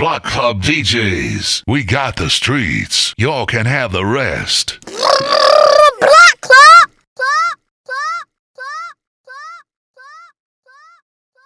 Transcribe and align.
Block 0.00 0.24
Club 0.24 0.62
DJs. 0.62 1.62
We 1.66 1.84
got 1.84 2.16
the 2.16 2.30
streets. 2.30 3.12
Y'all 3.18 3.44
can 3.44 3.66
have 3.66 3.92
the 3.92 4.06
rest. 4.06 4.78
Block 4.86 6.40
Club. 6.40 6.90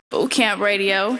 Boot 0.09 0.31
Camp 0.31 0.61
Radio. 0.61 1.19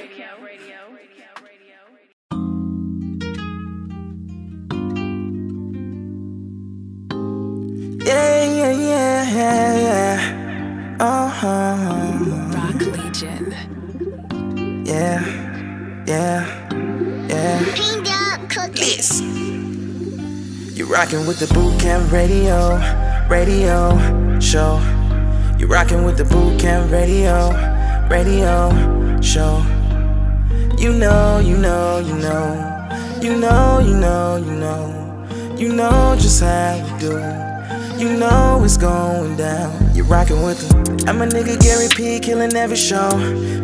Yeah, 8.07 8.45
yeah, 8.45 8.71
yeah, 8.71 9.31
yeah, 9.35 9.77
yeah. 9.77 10.97
Uh 11.01 11.29
huh. 11.29 12.55
Rock 12.55 12.81
Legion. 12.81 13.55
Yeah, 14.87 16.05
yeah, 16.07 16.64
yeah. 17.29 17.75
Listen. 18.77 20.75
You 20.75 20.87
rockin' 20.87 21.27
with 21.27 21.39
the 21.39 21.47
boot 21.55 21.81
camp 21.81 22.11
radio, 22.11 22.77
radio 23.29 24.41
show. 24.41 24.81
You 25.59 25.67
rockin' 25.67 26.05
with 26.05 26.17
the 26.17 26.25
boot 26.25 26.59
camp 26.59 26.91
radio, 26.91 27.51
radio 28.11 28.71
show. 29.21 29.63
You 30.77 30.93
know, 30.93 31.39
you 31.39 31.57
know, 31.57 31.99
you 32.01 32.15
know, 32.15 33.19
you 33.23 33.39
know, 33.39 33.79
you 33.79 33.95
know, 33.95 34.37
you 34.37 34.53
know, 34.53 35.57
you 35.57 35.73
know 35.73 36.17
just 36.19 36.43
how 36.43 36.77
we 36.77 37.01
do. 37.01 37.54
You 38.05 38.19
know 38.19 38.61
it's 38.63 38.77
going 38.77 39.37
down. 39.37 39.73
You 39.95 40.05
rockin' 40.05 40.43
with 40.43 40.61
them. 40.69 41.09
I'm 41.09 41.23
a 41.23 41.27
nigga 41.27 41.59
Gary 41.59 41.89
P, 41.89 42.21
killing 42.21 42.55
every 42.55 42.77
show. 42.77 43.09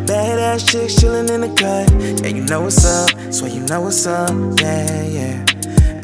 Badass 0.07 0.67
chicks 0.67 0.95
chillin' 0.95 1.29
in 1.29 1.41
the 1.41 1.49
cut. 1.49 2.23
Yeah, 2.23 2.35
you 2.35 2.43
know 2.45 2.61
what's 2.61 2.83
up. 2.83 3.11
Swear 3.31 3.51
you 3.51 3.59
know 3.59 3.81
what's 3.81 4.07
up. 4.07 4.31
Yeah, 4.59 5.03
yeah. 5.03 5.45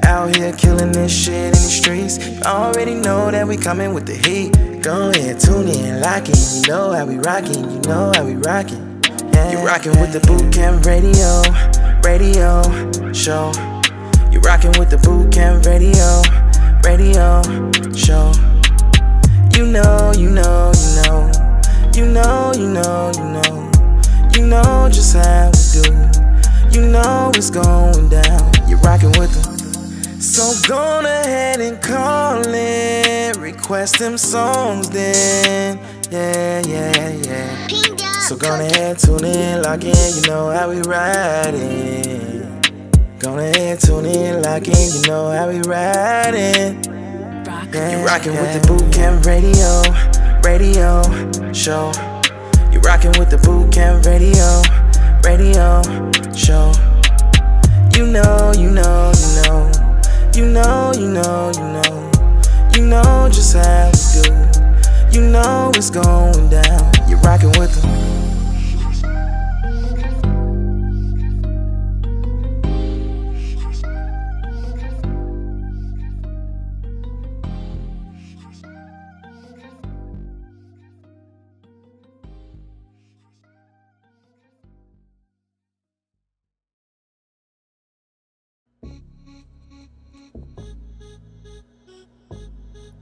Out 0.03 0.35
here 0.35 0.53
killing 0.53 0.91
this 0.91 1.11
shit 1.11 1.45
in 1.45 1.51
the 1.51 1.57
streets. 1.57 2.19
You 2.19 2.39
already 2.43 2.93
know 2.93 3.31
that 3.31 3.47
we 3.47 3.57
coming 3.57 3.95
with 3.95 4.05
the 4.05 4.13
heat. 4.13 4.83
Go 4.83 5.09
ahead, 5.09 5.39
tune 5.39 5.67
in, 5.67 5.99
lock 5.99 6.29
in. 6.29 6.35
You 6.37 6.61
know 6.67 6.93
how 6.93 7.07
we 7.07 7.17
rockin'. 7.17 7.71
You 7.71 7.79
know 7.89 8.11
how 8.13 8.23
we 8.23 8.35
rockin'. 8.35 9.01
Yeah, 9.33 9.51
you 9.51 9.65
rockin' 9.65 9.99
with 9.99 10.13
the 10.13 10.19
boot 10.27 10.53
camp 10.53 10.85
radio, 10.85 11.41
radio 12.05 12.61
show. 13.13 13.49
You 14.31 14.41
rockin' 14.41 14.77
with 14.77 14.91
the 14.91 14.99
boot 15.01 15.33
camp 15.33 15.65
radio, 15.65 16.21
radio 16.87 17.41
show. 17.93 18.31
You 19.55 19.65
know, 19.65 20.13
you 20.15 20.29
know, 20.29 20.71
you 20.73 20.91
know, 21.03 21.31
you 21.93 22.05
know, 22.05 22.53
you 22.55 22.67
know, 22.69 23.11
you 23.17 23.25
know, 23.35 23.71
you 24.33 24.47
know 24.47 24.87
just 24.89 25.17
how 25.17 25.51
we 25.51 25.81
do. 25.81 25.85
You 26.71 26.87
know 26.87 27.31
it's 27.35 27.49
going 27.49 28.07
down. 28.07 28.51
You're 28.69 28.79
rockin' 28.79 29.11
with 29.19 29.33
them. 29.35 30.21
So 30.21 30.53
go 30.65 31.01
ahead 31.01 31.59
and 31.59 31.81
call 31.81 32.47
in, 32.47 33.37
request 33.41 33.99
them 33.99 34.17
songs 34.17 34.89
then. 34.89 35.79
Yeah, 36.09 36.61
yeah, 36.65 37.09
yeah. 37.09 37.67
So 38.27 38.37
go 38.37 38.53
ahead, 38.53 38.97
tune 38.99 39.25
in, 39.25 39.61
lock 39.61 39.83
in, 39.83 40.15
you 40.15 40.21
know 40.27 40.51
how 40.51 40.69
we 40.69 40.79
riding. 40.81 42.36
Go 43.19 43.35
ahead, 43.39 43.79
tune 43.79 44.05
in, 44.05 44.43
lock 44.43 44.67
in, 44.67 44.75
you 44.75 45.01
know 45.07 45.31
how 45.31 45.49
we 45.49 45.59
riding. 45.61 46.79
Rock 47.45 47.73
You 47.73 48.05
rockin' 48.05 48.33
with 48.33 48.53
the 48.53 48.67
boot 48.67 48.93
camp 48.93 49.25
radio, 49.25 49.81
radio 50.45 51.01
show. 51.51 51.91
You 52.71 52.79
rockin' 52.81 53.13
with 53.17 53.31
the 53.31 53.39
boot 53.39 53.73
camp 53.73 54.05
radio, 54.05 54.61
radio 55.25 55.81
show. 56.35 56.71
You 57.97 58.05
know, 58.05 58.53
you 58.55 58.69
know, 58.69 59.11
you 59.17 59.41
know, 59.41 59.71
you 60.35 60.45
know, 60.45 60.91
you 60.95 61.07
know, 61.09 61.51
you 61.55 61.65
know, 61.73 62.11
you 62.75 62.85
know 62.85 63.29
just 63.31 63.55
how 63.55 63.89
we 63.89 64.21
do. 64.21 65.19
You 65.19 65.27
know 65.27 65.71
it's 65.73 65.89
going 65.89 66.49
down. 66.49 66.91
You 67.09 67.17
rockin' 67.17 67.49
with 67.57 67.81
them. 67.81 68.16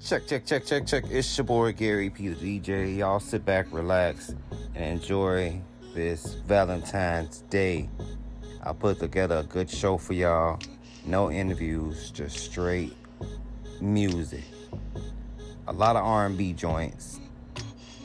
Check, 0.05 0.27
check, 0.27 0.45
check, 0.45 0.63
check, 0.63 0.85
check. 0.85 1.03
It's 1.09 1.35
your 1.35 1.45
boy 1.45 1.73
Gary 1.73 2.11
P, 2.11 2.27
the 2.27 2.59
DJ. 2.59 2.95
Y'all 2.97 3.19
sit 3.19 3.43
back, 3.43 3.65
relax, 3.71 4.35
and 4.75 5.01
enjoy 5.01 5.59
this 5.95 6.35
Valentine's 6.45 7.41
Day. 7.49 7.89
I 8.61 8.73
put 8.73 8.99
together 8.99 9.37
a 9.37 9.43
good 9.43 9.67
show 9.67 9.97
for 9.97 10.13
y'all. 10.13 10.59
No 11.07 11.31
interviews, 11.31 12.11
just 12.11 12.37
straight 12.37 12.93
music. 13.81 14.43
A 15.67 15.73
lot 15.73 15.95
of 15.95 16.05
R&B 16.05 16.53
joints. 16.53 17.19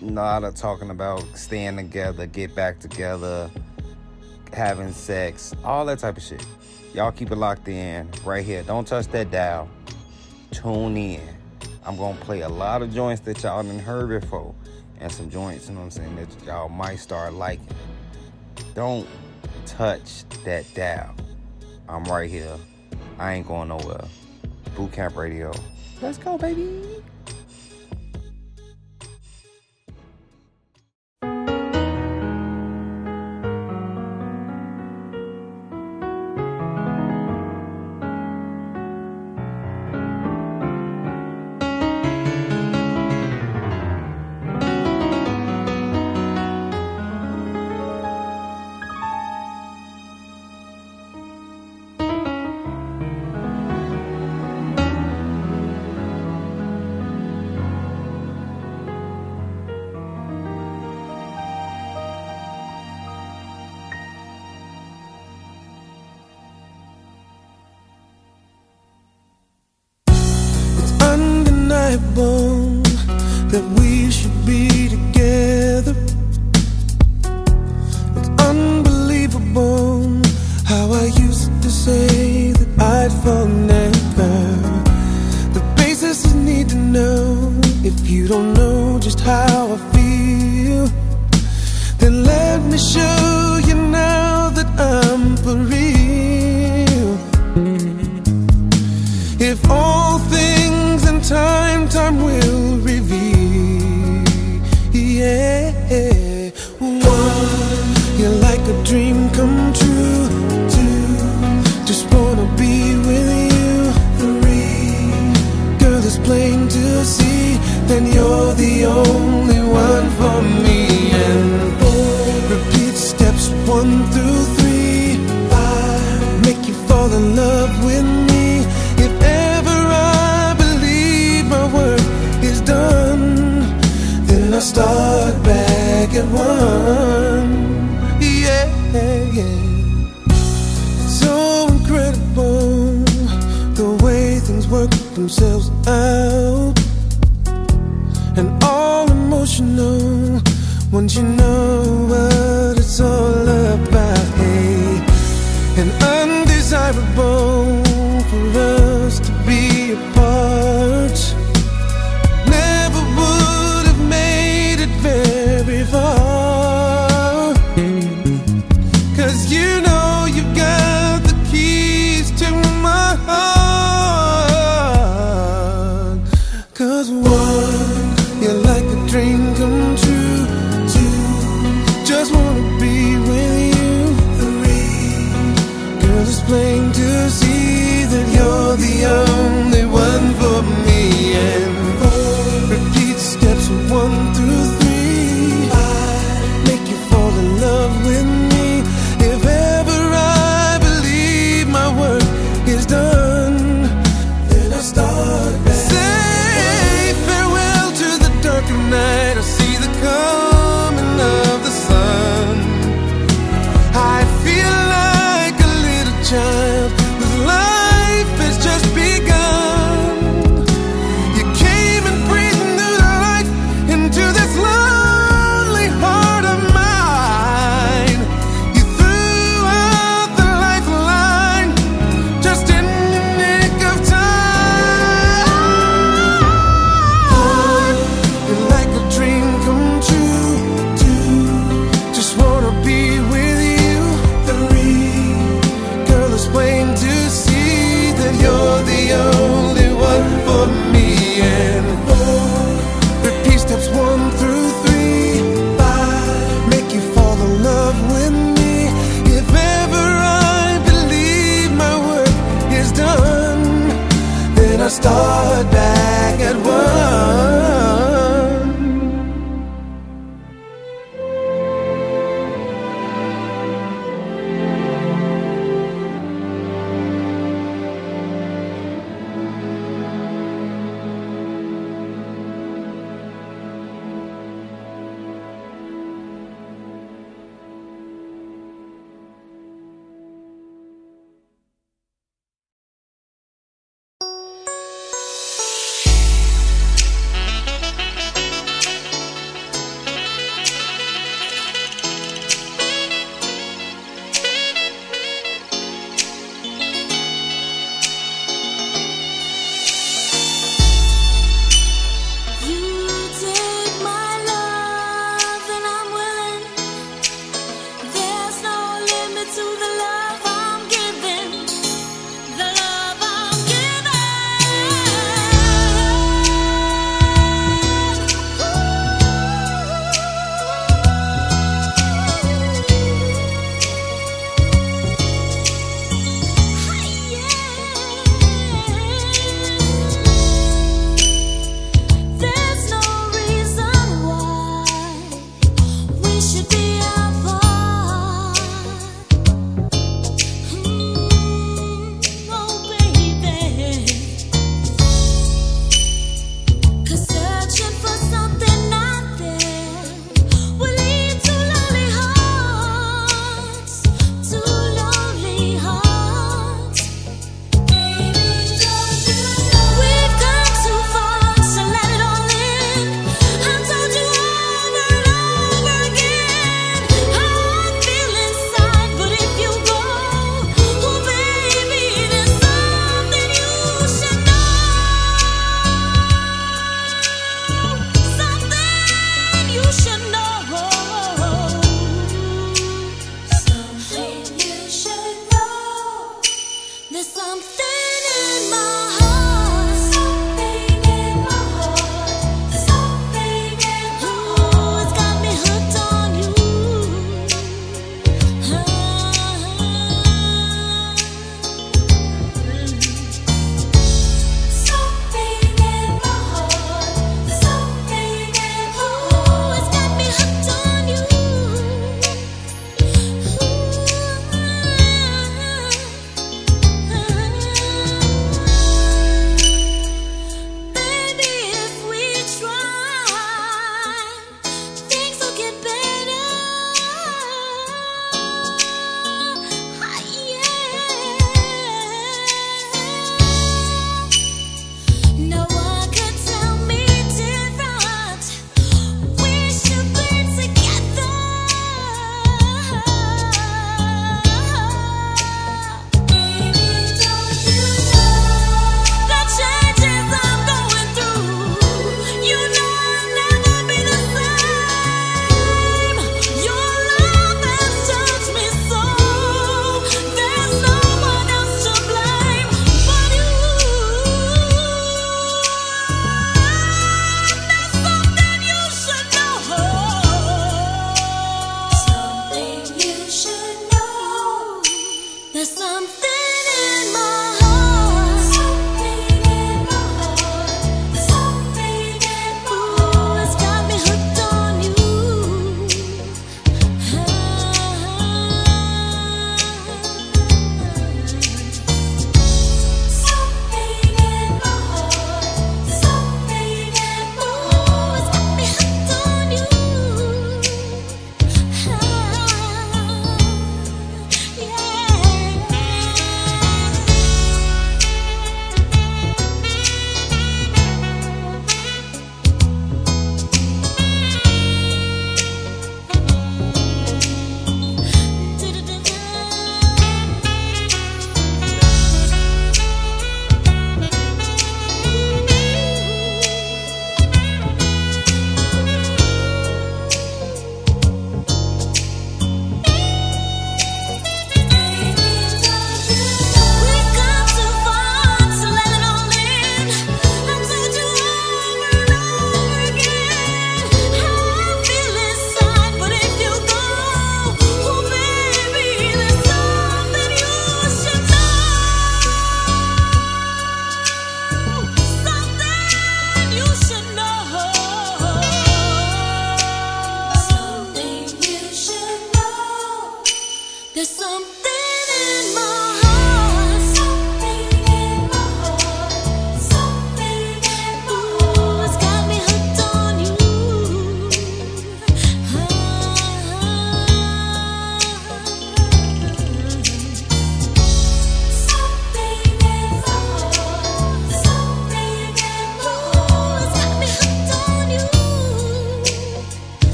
A 0.00 0.06
lot 0.06 0.44
of 0.44 0.54
talking 0.54 0.88
about 0.88 1.22
staying 1.36 1.76
together, 1.76 2.24
get 2.24 2.54
back 2.54 2.80
together, 2.80 3.50
having 4.54 4.92
sex, 4.92 5.52
all 5.62 5.84
that 5.84 5.98
type 5.98 6.16
of 6.16 6.22
shit. 6.22 6.46
Y'all 6.94 7.12
keep 7.12 7.30
it 7.30 7.36
locked 7.36 7.68
in 7.68 8.08
right 8.24 8.46
here. 8.46 8.62
Don't 8.62 8.88
touch 8.88 9.08
that 9.08 9.30
dial. 9.30 9.68
Tune 10.52 10.96
in. 10.96 11.41
I'm 11.84 11.96
gonna 11.96 12.18
play 12.20 12.40
a 12.42 12.48
lot 12.48 12.82
of 12.82 12.94
joints 12.94 13.20
that 13.22 13.42
y'all 13.42 13.62
done 13.62 13.78
heard 13.78 14.20
before, 14.20 14.54
and 15.00 15.10
some 15.10 15.30
joints, 15.30 15.68
you 15.68 15.74
know 15.74 15.80
what 15.80 15.86
I'm 15.86 15.90
saying, 15.90 16.16
that 16.16 16.44
y'all 16.46 16.68
might 16.68 16.96
start 16.96 17.34
liking. 17.34 17.66
Don't 18.74 19.06
touch 19.66 20.24
that 20.44 20.64
dial. 20.74 21.14
I'm 21.88 22.04
right 22.04 22.30
here. 22.30 22.56
I 23.18 23.34
ain't 23.34 23.46
going 23.46 23.68
nowhere. 23.68 24.04
Boot 24.76 24.92
Camp 24.92 25.16
Radio. 25.16 25.52
Let's 26.00 26.18
go, 26.18 26.38
baby. 26.38 27.02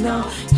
Know 0.00 0.51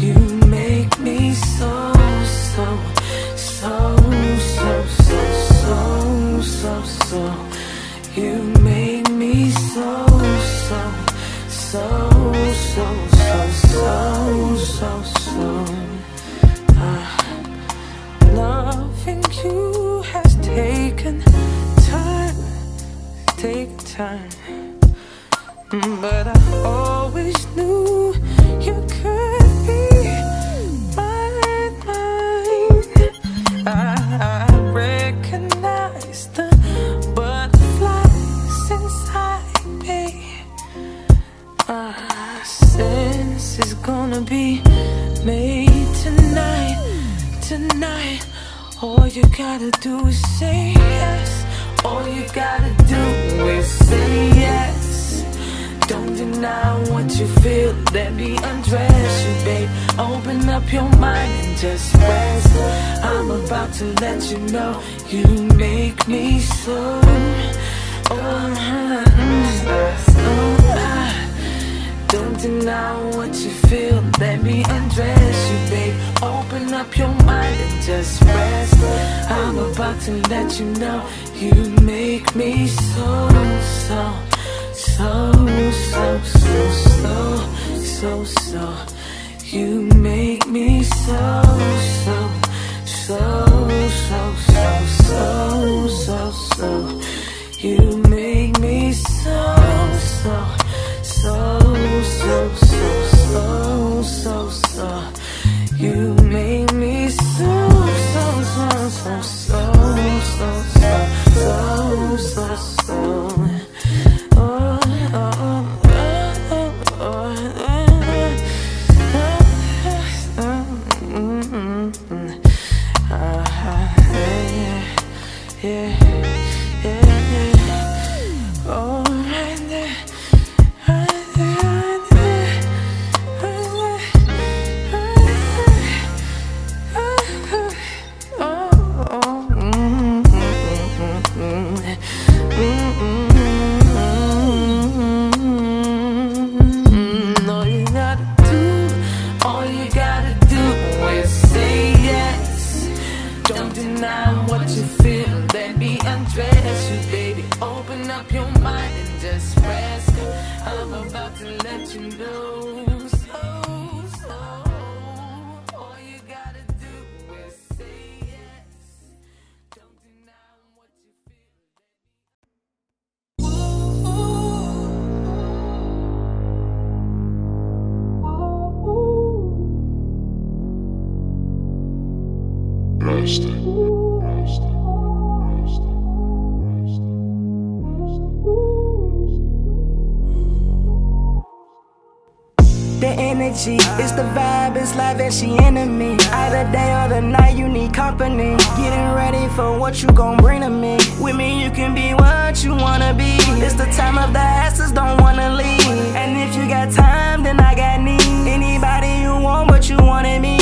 energy 193.54 193.76
is 194.02 194.12
the 194.12 194.22
vibe, 194.34 194.76
it's 194.76 194.94
live 194.96 195.20
and 195.20 195.32
she 195.32 195.56
into 195.64 195.86
me. 195.86 196.16
Either 196.32 196.70
day 196.72 196.92
or 196.92 197.08
the 197.08 197.20
night, 197.20 197.56
you 197.56 197.68
need 197.68 197.92
company. 197.94 198.56
Getting 198.76 199.14
ready 199.14 199.48
for 199.54 199.78
what 199.78 200.02
you 200.02 200.08
gon' 200.08 200.36
bring 200.38 200.60
to 200.62 200.70
me. 200.70 200.98
With 201.20 201.36
me, 201.36 201.62
you 201.62 201.70
can 201.70 201.94
be 201.94 202.14
what 202.14 202.64
you 202.64 202.74
wanna 202.74 203.14
be. 203.14 203.36
It's 203.62 203.74
the 203.74 203.86
time 203.86 204.18
of 204.18 204.32
the 204.32 204.40
asses, 204.40 204.92
don't 204.92 205.20
wanna 205.20 205.54
leave. 205.54 206.16
And 206.16 206.36
if 206.36 206.56
you 206.56 206.68
got 206.68 206.90
time, 206.92 207.42
then 207.42 207.60
I 207.60 207.74
got 207.74 208.00
need. 208.00 208.20
Anybody 208.48 209.22
you 209.22 209.36
want, 209.40 209.68
but 209.68 209.88
you 209.88 209.98
wanted 209.98 210.40
me. 210.40 210.58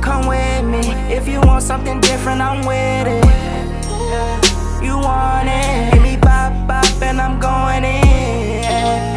Come 0.00 0.26
with 0.26 0.64
me. 0.64 0.82
If 1.14 1.28
you 1.28 1.40
want 1.40 1.62
something 1.62 2.00
different, 2.00 2.40
I'm 2.40 2.66
with 2.66 3.06
it. 3.06 3.24
You 4.82 4.96
want 4.98 5.48
it. 5.48 5.92
Give 5.92 6.02
me 6.02 6.16
pop, 6.16 6.52
pop, 6.66 7.02
and 7.02 7.20
I'm 7.20 7.38
going 7.38 7.84
in. 7.84 8.64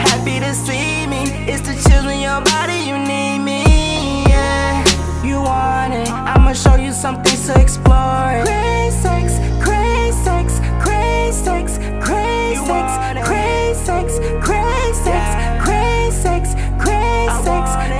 Happy 0.07 0.39
to 0.39 0.53
see. 0.53 0.81
It's 0.81 0.90
chills 1.87 2.05
in 2.05 2.19
your 2.19 2.41
body, 2.41 2.79
you 2.89 2.97
need 2.97 3.39
me. 3.39 4.23
Yeah. 4.27 4.83
You 5.23 5.41
want 5.41 5.93
it. 5.93 6.09
I'ma 6.09 6.53
show 6.53 6.75
you 6.75 6.91
something 6.93 7.37
to 7.45 7.59
explore. 7.59 8.43
Crazy 8.45 8.97
sex, 9.05 9.39
crazy 9.63 10.17
sex, 10.23 10.59
crazy 10.83 11.37
sex, 11.47 11.77
crazy 12.05 12.65
sex, 12.69 12.87
crazy 13.27 13.73
sex, 13.87 14.19
crazy 14.45 14.93
sex, 15.05 15.27
crazy 15.65 16.11
sex, 16.25 16.43
crazy 16.83 17.43
sex, 17.43 17.90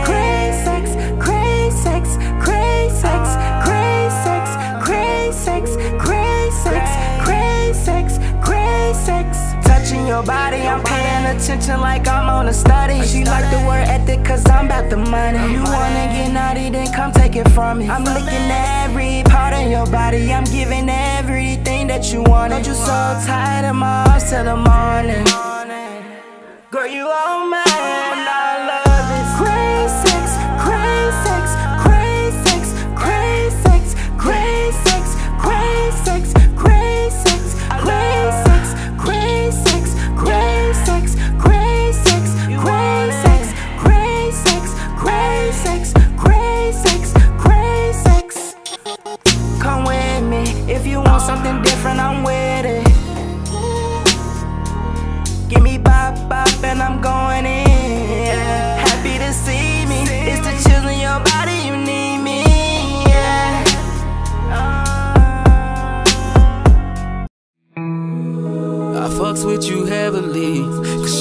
Touching 10.22 10.28
your 10.28 10.36
body, 10.36 10.68
I'm 10.68 10.84
paying 10.84 11.36
attention 11.36 11.82
like 11.82 12.08
I'm 12.08 12.30
on 12.30 12.48
a 12.48 12.54
study. 12.54 13.02
She 13.06 13.24
like 13.24 13.50
the 13.52 13.58
word 13.66 13.88
ethic, 13.88 14.24
cause 14.24 14.48
I'm 14.50 14.66
about 14.66 14.90
the 14.90 14.98
money. 14.98 15.54
You 15.54 15.64
wanna 15.64 16.08
get 16.14 16.32
naughty, 16.32 16.70
then 16.70 16.94
come 16.94 17.12
take 17.12 17.36
it 17.36 17.50
from 17.50 17.80
me. 17.80 17.90
I'm 17.90 18.04
licking 18.04 18.52
every 18.84 19.24
part 19.26 19.54
of 19.54 19.70
your 19.70 19.86
body, 19.88 20.32
I'm 20.34 20.44
giving 20.46 20.90
everything 20.90 21.88
that 21.88 22.14
you 22.14 22.24
want. 22.24 22.52
Don't 22.52 22.66
you 22.66 22.74
so 22.74 22.98
tired 23.26 23.66
of 23.66 23.76
my 23.76 24.06
arms 24.10 24.30
till 24.30 24.44
the 24.44 24.56
morning. 24.56 25.26
Girl, 26.70 26.88
you 26.88 27.08
all 27.08 27.48
mine, 27.48 27.71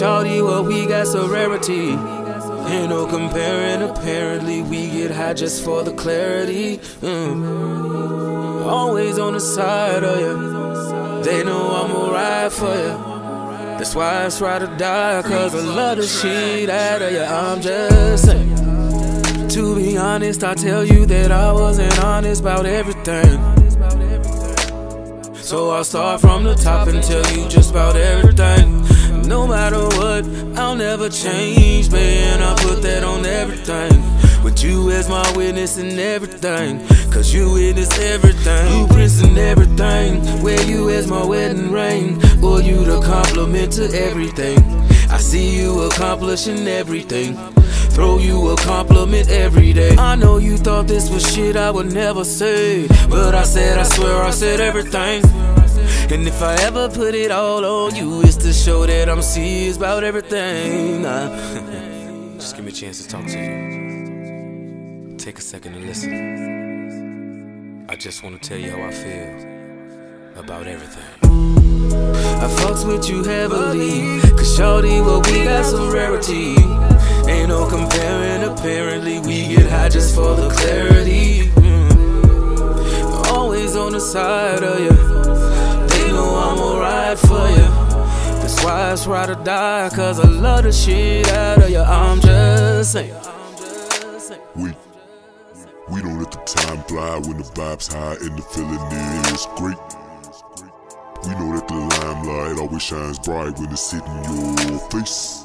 shawty, 0.00 0.42
what 0.42 0.64
we 0.64 0.86
got's 0.86 1.12
a 1.12 1.28
rarity. 1.28 1.90
Ain't 2.72 2.88
no 2.88 3.06
comparing, 3.06 3.82
apparently. 3.82 4.62
We 4.62 4.88
get 4.88 5.10
high 5.10 5.34
just 5.34 5.62
for 5.62 5.82
the 5.82 5.92
clarity. 5.92 6.78
Mm. 7.02 8.64
Always 8.64 9.18
on 9.18 9.34
the 9.34 9.40
side 9.40 10.02
of 10.02 10.18
you. 10.18 11.22
They 11.22 11.44
know 11.44 11.84
I'ma 11.84 12.12
ride 12.12 12.52
for 12.52 12.74
you. 12.74 12.96
That's 13.76 13.94
why 13.94 14.24
it's 14.24 14.40
ride 14.40 14.62
or 14.62 14.74
die, 14.78 15.22
cause 15.22 15.54
I 15.54 15.60
love 15.60 15.98
the 15.98 16.06
shit 16.06 16.70
out 16.70 17.02
of 17.02 17.12
you. 17.12 17.20
I'm 17.20 17.60
just 17.60 18.24
saying. 18.24 19.48
To 19.48 19.74
be 19.74 19.98
honest, 19.98 20.44
I 20.44 20.54
tell 20.54 20.84
you 20.84 21.04
that 21.06 21.30
I 21.30 21.52
wasn't 21.52 21.98
honest 21.98 22.40
about 22.40 22.64
everything. 22.64 23.38
So 25.34 25.70
I'll 25.70 25.84
start 25.84 26.20
from 26.20 26.44
the 26.44 26.54
top 26.54 26.88
and 26.88 27.02
tell 27.02 27.26
you 27.36 27.48
just 27.48 27.70
about 27.70 27.96
everything. 27.96 28.89
No 29.30 29.46
matter 29.46 29.84
what, 29.96 30.26
I'll 30.58 30.74
never 30.74 31.08
change, 31.08 31.88
man. 31.92 32.42
I 32.42 32.52
put 32.64 32.82
that 32.82 33.04
on 33.04 33.24
everything. 33.24 34.02
With 34.42 34.60
you 34.64 34.90
as 34.90 35.08
my 35.08 35.24
witness 35.36 35.78
and 35.78 36.00
everything. 36.00 36.84
Cause 37.12 37.32
you 37.32 37.52
witness 37.52 37.96
everything. 38.00 38.66
Blueprints 38.88 39.22
and 39.22 39.38
everything. 39.38 40.42
Wear 40.42 40.60
you 40.62 40.90
as 40.90 41.06
my 41.06 41.24
wedding 41.24 41.70
ring. 41.70 42.20
Or 42.42 42.60
you 42.60 42.84
the 42.84 43.00
compliment 43.02 43.72
to 43.74 43.84
everything. 43.96 44.58
I 45.08 45.18
see 45.18 45.56
you 45.56 45.82
accomplishing 45.82 46.66
everything. 46.66 47.38
Throw 47.90 48.18
you 48.18 48.50
a 48.50 48.56
compliment 48.56 49.28
every 49.28 49.72
day. 49.72 49.96
I 49.96 50.14
know 50.14 50.36
you 50.38 50.56
thought 50.56 50.86
this 50.86 51.10
was 51.10 51.22
shit 51.34 51.56
I 51.56 51.70
would 51.70 51.92
never 51.92 52.24
say. 52.24 52.86
But 53.08 53.34
I 53.34 53.42
said, 53.44 53.78
I 53.78 53.82
swear 53.84 54.22
I 54.22 54.30
said 54.30 54.60
everything. 54.60 55.22
And 56.12 56.26
if 56.26 56.42
I 56.42 56.54
ever 56.62 56.88
put 56.88 57.14
it 57.14 57.30
all 57.30 57.64
on 57.64 57.94
you, 57.94 58.22
it's 58.22 58.36
to 58.38 58.52
show 58.52 58.84
that 58.86 59.08
I'm 59.08 59.22
serious 59.22 59.76
about 59.76 60.02
everything. 60.04 61.02
Just 62.38 62.56
give 62.56 62.64
me 62.64 62.72
a 62.72 62.74
chance 62.74 63.02
to 63.02 63.08
talk 63.08 63.26
to 63.26 63.38
you. 63.38 65.14
Take 65.18 65.38
a 65.38 65.42
second 65.42 65.74
to 65.74 65.80
listen. 65.80 67.86
I 67.90 67.96
just 67.96 68.22
want 68.22 68.40
to 68.40 68.48
tell 68.48 68.56
you 68.56 68.70
how 68.70 68.82
I 68.82 68.92
feel 68.92 69.34
about 70.36 70.66
everything. 70.66 71.04
I 72.40 72.46
fucks 72.58 72.86
with 72.86 73.08
you 73.10 73.22
heavily. 73.22 74.20
Cause 74.30 74.56
shorty, 74.56 75.00
what 75.00 75.26
we 75.26 75.44
got 75.44 75.64
some 75.66 75.90
rarity. 75.90 76.54
Ain't 77.30 77.48
no 77.48 77.68
comparing, 77.68 78.42
apparently. 78.42 79.20
We 79.20 79.54
get 79.54 79.70
high 79.70 79.88
just 79.88 80.16
for 80.16 80.34
the 80.34 80.48
clarity. 80.50 81.48
Mm. 81.62 83.26
Always 83.32 83.76
on 83.76 83.92
the 83.92 84.00
side 84.00 84.64
of 84.64 84.80
you. 84.80 84.94
They 85.90 86.12
know 86.12 86.30
I'ma 86.46 86.78
ride 86.80 87.18
for 87.20 87.46
you. 87.56 87.68
That's 88.40 88.64
why 88.64 88.92
it's 88.92 89.06
ride 89.06 89.30
or 89.30 89.36
die. 89.44 89.90
Cause 89.90 90.18
I 90.18 90.28
love 90.28 90.64
the 90.64 90.72
shit 90.72 91.28
out 91.28 91.62
of 91.62 91.70
you. 91.70 91.78
I'm 91.78 92.20
just 92.20 92.92
saying. 92.92 93.14
We 94.56 94.72
we 95.88 96.02
don't 96.02 96.18
let 96.18 96.32
the 96.32 96.42
time 96.46 96.82
fly 96.84 97.18
when 97.18 97.38
the 97.38 97.44
vibe's 97.54 97.86
high 97.92 98.16
and 98.24 98.36
the 98.38 98.42
feeling 98.42 98.80
is 99.34 99.46
great. 99.54 99.78
We 101.24 101.30
know 101.38 101.54
that 101.54 101.68
the 101.68 101.74
limelight 101.74 102.58
always 102.58 102.82
shines 102.82 103.20
bright 103.20 103.56
when 103.58 103.70
it's 103.70 103.92
hitting 103.92 104.24
your 104.68 104.80
face. 104.90 105.44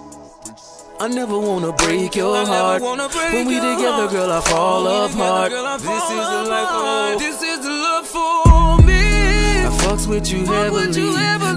I 0.98 1.10
never 1.10 1.38
wanna 1.38 1.74
break 1.74 2.16
your 2.16 2.46
heart. 2.46 2.82
when 2.82 3.48
we 3.48 3.56
together, 3.56 4.08
girl, 4.08 4.32
I 4.32 4.40
fall 4.40 4.88
apart. 4.88 5.52
This 5.52 6.10
is 6.10 6.26
the 6.32 6.44
life 6.50 6.70
for 6.70 7.20
This 7.20 7.42
is 7.44 7.60
the 7.60 7.70
love 7.70 8.08
for 8.08 8.78
me. 8.82 9.66
I 9.66 9.78
fucks 9.84 10.08
with 10.08 10.32
you 10.32 10.46
heavily. 10.46 10.94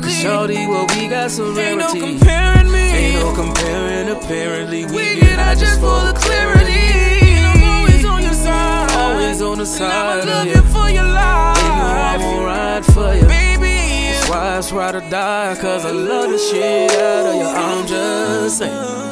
Cause 0.03 0.18
shorty, 0.18 0.66
what 0.66 0.92
we 0.96 1.07
got 1.07 1.31
some 1.31 1.55
rarity. 1.55 1.70
Ain't 1.70 1.79
no 1.79 2.18
comparing 2.18 2.72
me. 2.72 2.79
Ain't 2.79 3.22
no 3.22 3.35
comparing, 3.35 4.09
apparently. 4.09 4.87
We, 4.87 5.20
get 5.20 5.38
high 5.38 5.55
just 5.55 5.79
for 5.79 6.01
the 6.03 6.14
clarity. 6.18 7.38
I'm 7.46 7.62
always 7.62 8.05
on 8.05 8.22
your 8.24 8.35
side. 8.35 8.90
Always 8.90 9.40
on 9.40 9.59
the 9.59 9.66
side. 9.66 10.20
And 10.20 10.31
I'ma 10.31 10.38
love 10.38 10.46
you 10.48 10.62
for 10.72 10.90
your 10.90 11.05
life. 11.05 11.62
You 11.62 11.68
know 11.79 12.35
I'ma 12.35 12.44
ride 12.44 12.85
for 12.87 13.14
you. 13.14 13.27
Baby. 13.27 14.11
That's 14.11 14.29
why 14.29 14.59
it's 14.59 14.72
ride 14.72 14.96
or 14.96 15.09
die. 15.09 15.57
Cause 15.61 15.85
I 15.85 15.92
love 15.92 16.29
the 16.29 16.38
shit 16.38 16.90
out 16.90 17.27
of 17.27 17.35
you. 17.37 17.46
I'm 17.46 17.87
just 17.87 18.59
saying. 18.59 19.07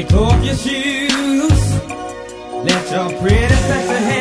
Take 0.00 0.14
off 0.14 0.42
your 0.42 0.54
shoes. 0.54 1.74
Let 2.64 2.90
your 2.90 3.20
pretty 3.20 3.54
sexy 3.68 3.98
hair 4.08 4.19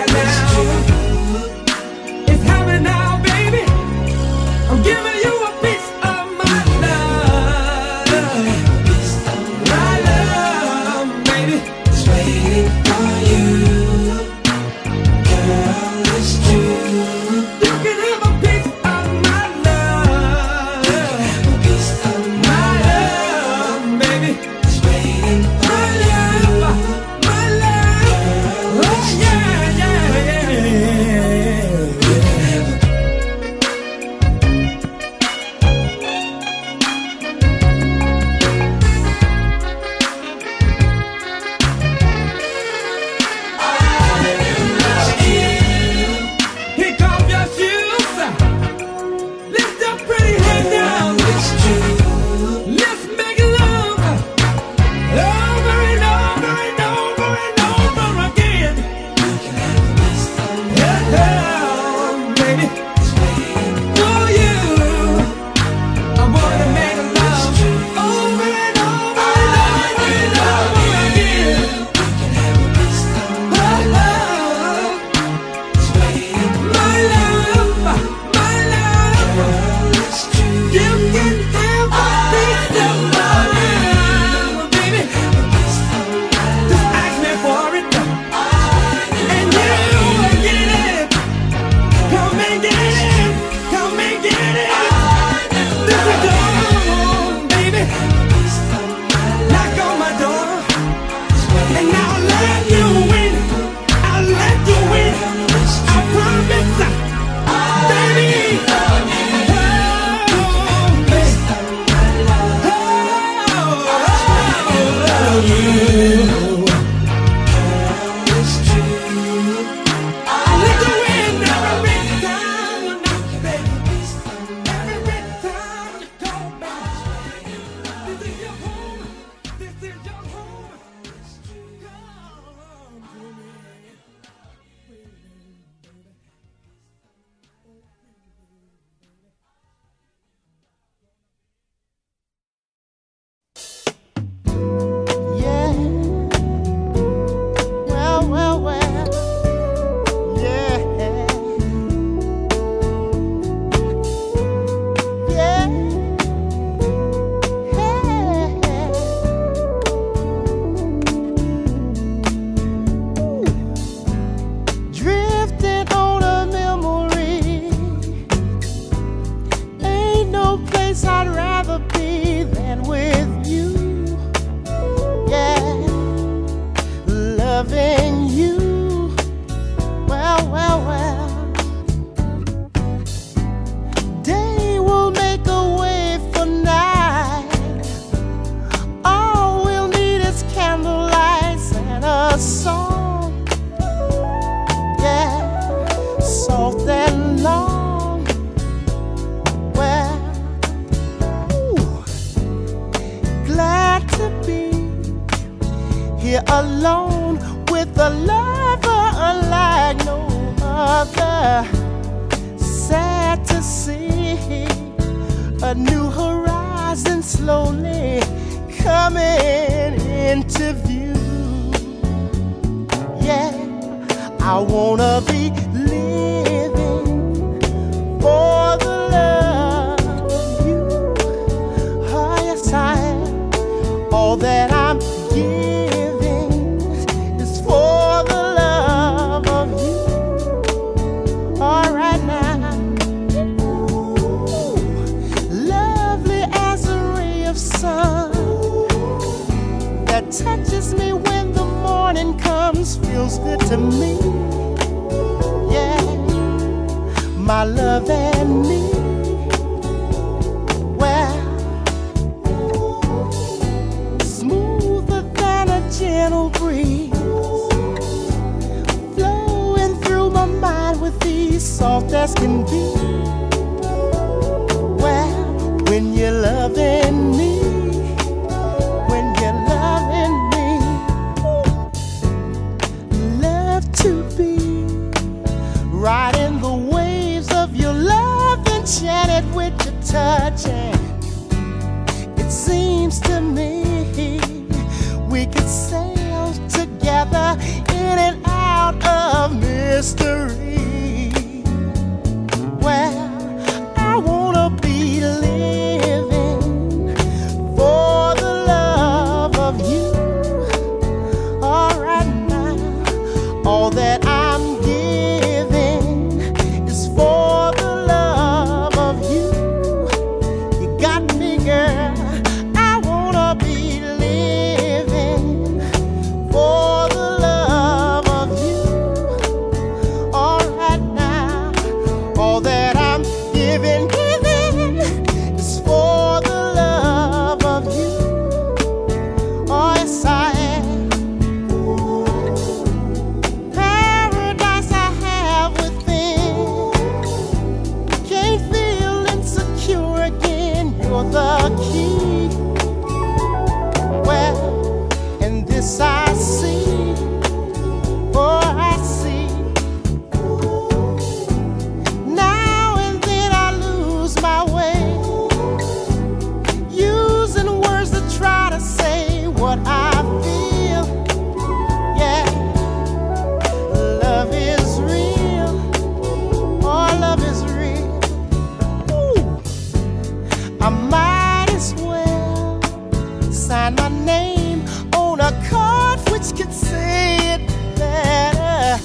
on 385.39 385.53
a 385.53 385.69
card 385.69 386.19
which 386.31 386.55
can 386.55 386.71
say 386.71 387.37
it 387.55 387.67
better. 387.97 389.01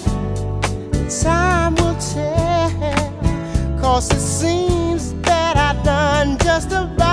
Time 1.23 1.75
will 1.77 1.97
tell, 1.97 3.79
cause 3.81 4.11
it 4.11 4.21
seems 4.21 5.15
that 5.23 5.57
I've 5.57 5.83
done 5.85 6.39
just 6.39 6.73
about. 6.73 7.04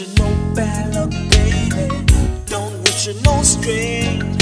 You 0.00 0.06
no 0.14 0.54
bad 0.54 0.94
luck, 0.94 1.10
baby. 1.10 2.04
Don't 2.46 2.84
wish 2.84 3.08
you 3.08 3.14
no 3.22 3.42
strain. 3.42 4.37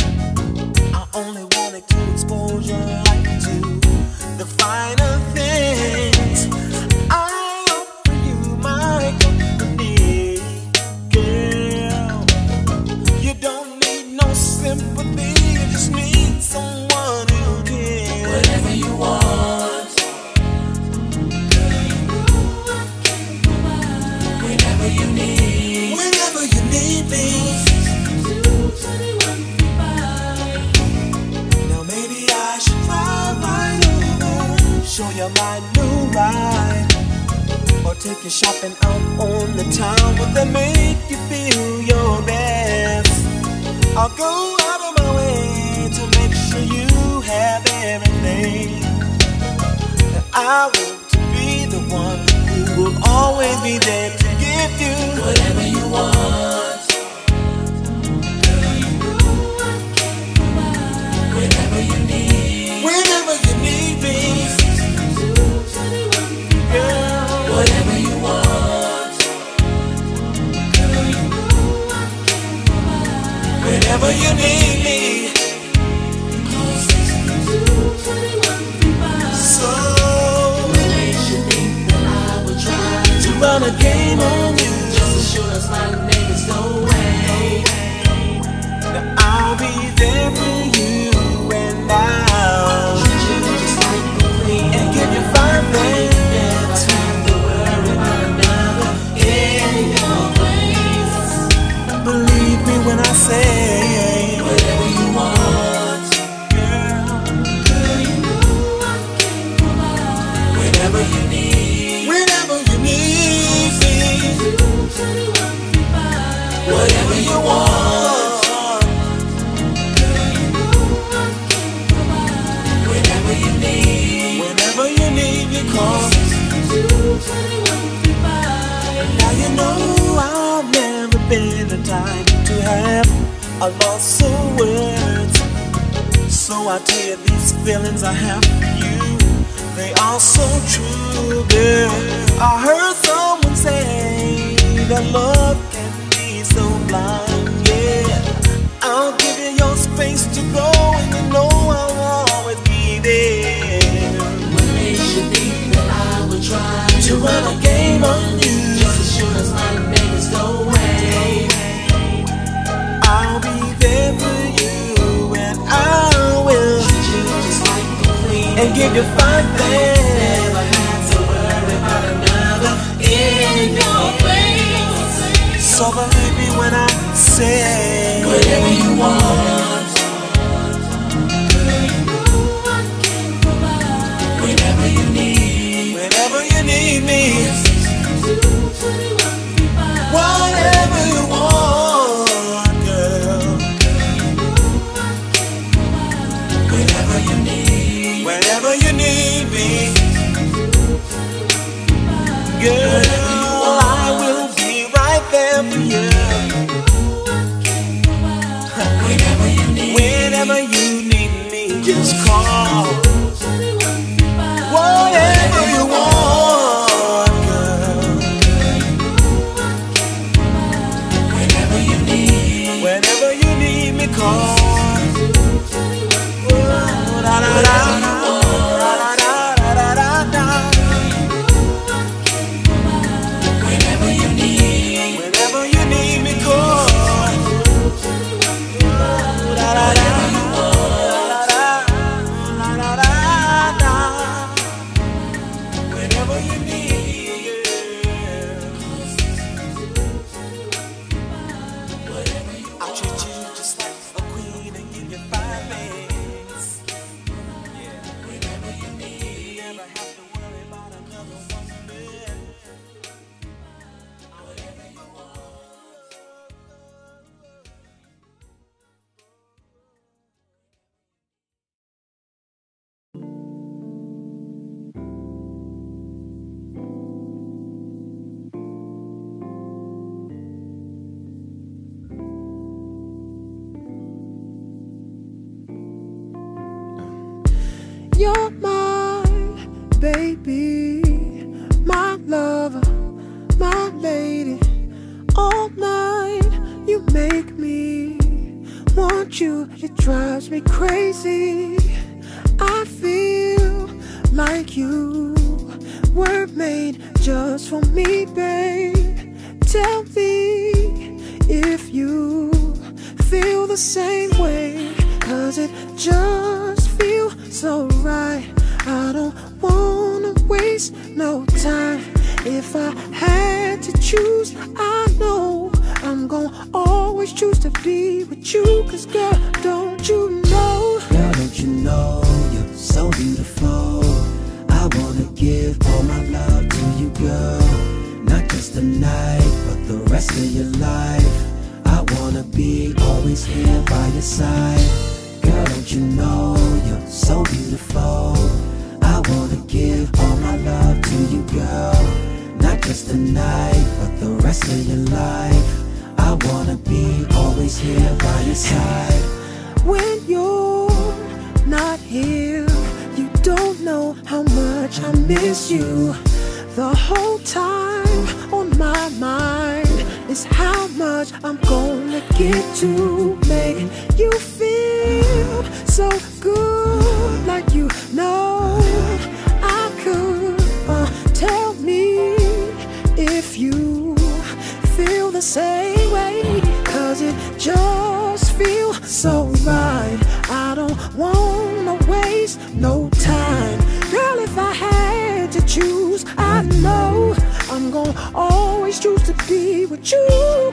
the 385.37 385.43
same 385.43 386.13
way 386.13 386.63
Cause 386.87 387.21
it 387.21 387.37
just 387.59 388.53
feels 388.57 388.97
so 389.07 389.45
right. 389.67 390.19
I 390.49 390.75
don't 390.75 390.97
wanna 391.15 391.97
waste 392.11 392.59
no 392.75 393.11
time. 393.11 393.79
Girl, 394.11 394.39
if 394.49 394.57
I 394.57 394.73
had 394.73 395.53
to 395.53 395.61
choose, 395.67 396.25
I 396.39 396.63
know 396.85 397.37
I'm 397.71 397.91
gonna 397.91 398.15
always 398.35 398.99
choose 398.99 399.23
to 399.25 399.35
be 399.47 399.85
with 399.85 400.11
you. 400.11 400.27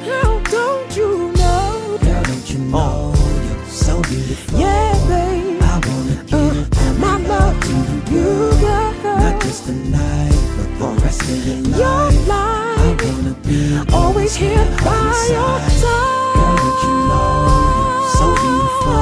Girl, 0.07 0.41
don't 0.43 0.95
you 0.95 1.33
know? 1.33 1.97
Girl, 2.01 2.23
don't 2.23 2.49
you 2.49 2.59
know 2.59 3.11
oh. 3.15 3.45
you're 3.45 3.65
so 3.65 4.01
beautiful? 4.03 4.59
Yeah, 4.59 4.93
babe. 5.09 5.61
I 5.61 5.75
wanna 5.87 6.23
give 6.23 6.77
uh, 6.77 6.93
my 7.05 7.17
love 7.31 7.59
to 7.67 7.75
you, 8.13 8.31
girl. 8.61 8.93
Not 9.23 9.41
just 9.41 9.65
tonight, 9.65 10.39
but 10.55 10.95
the 10.95 11.01
rest 11.01 11.21
of 11.21 11.47
your 11.47 11.57
life, 11.57 11.79
your 11.79 12.27
life 12.27 12.72
gonna 13.03 13.33
be 13.43 13.79
always 13.93 14.35
here 14.35 14.65
by 14.83 15.27
your 15.29 15.59
side. 15.81 16.83
You're 16.83 18.09
so 18.17 18.25
beautiful? 18.41 18.93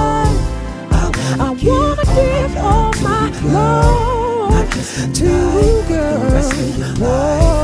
I 0.91 1.11
wanna, 1.15 1.43
I 1.43 1.49
wanna 1.51 2.05
give 2.15 2.57
all 2.57 2.91
my 3.03 3.29
love, 3.53 4.51
love 4.51 5.13
to 5.13 5.25
you, 5.25 5.83
girl. 5.87 6.19
The 6.19 6.35
rest 6.35 6.53
of 6.53 6.77
your 6.77 6.93
life. 7.07 7.60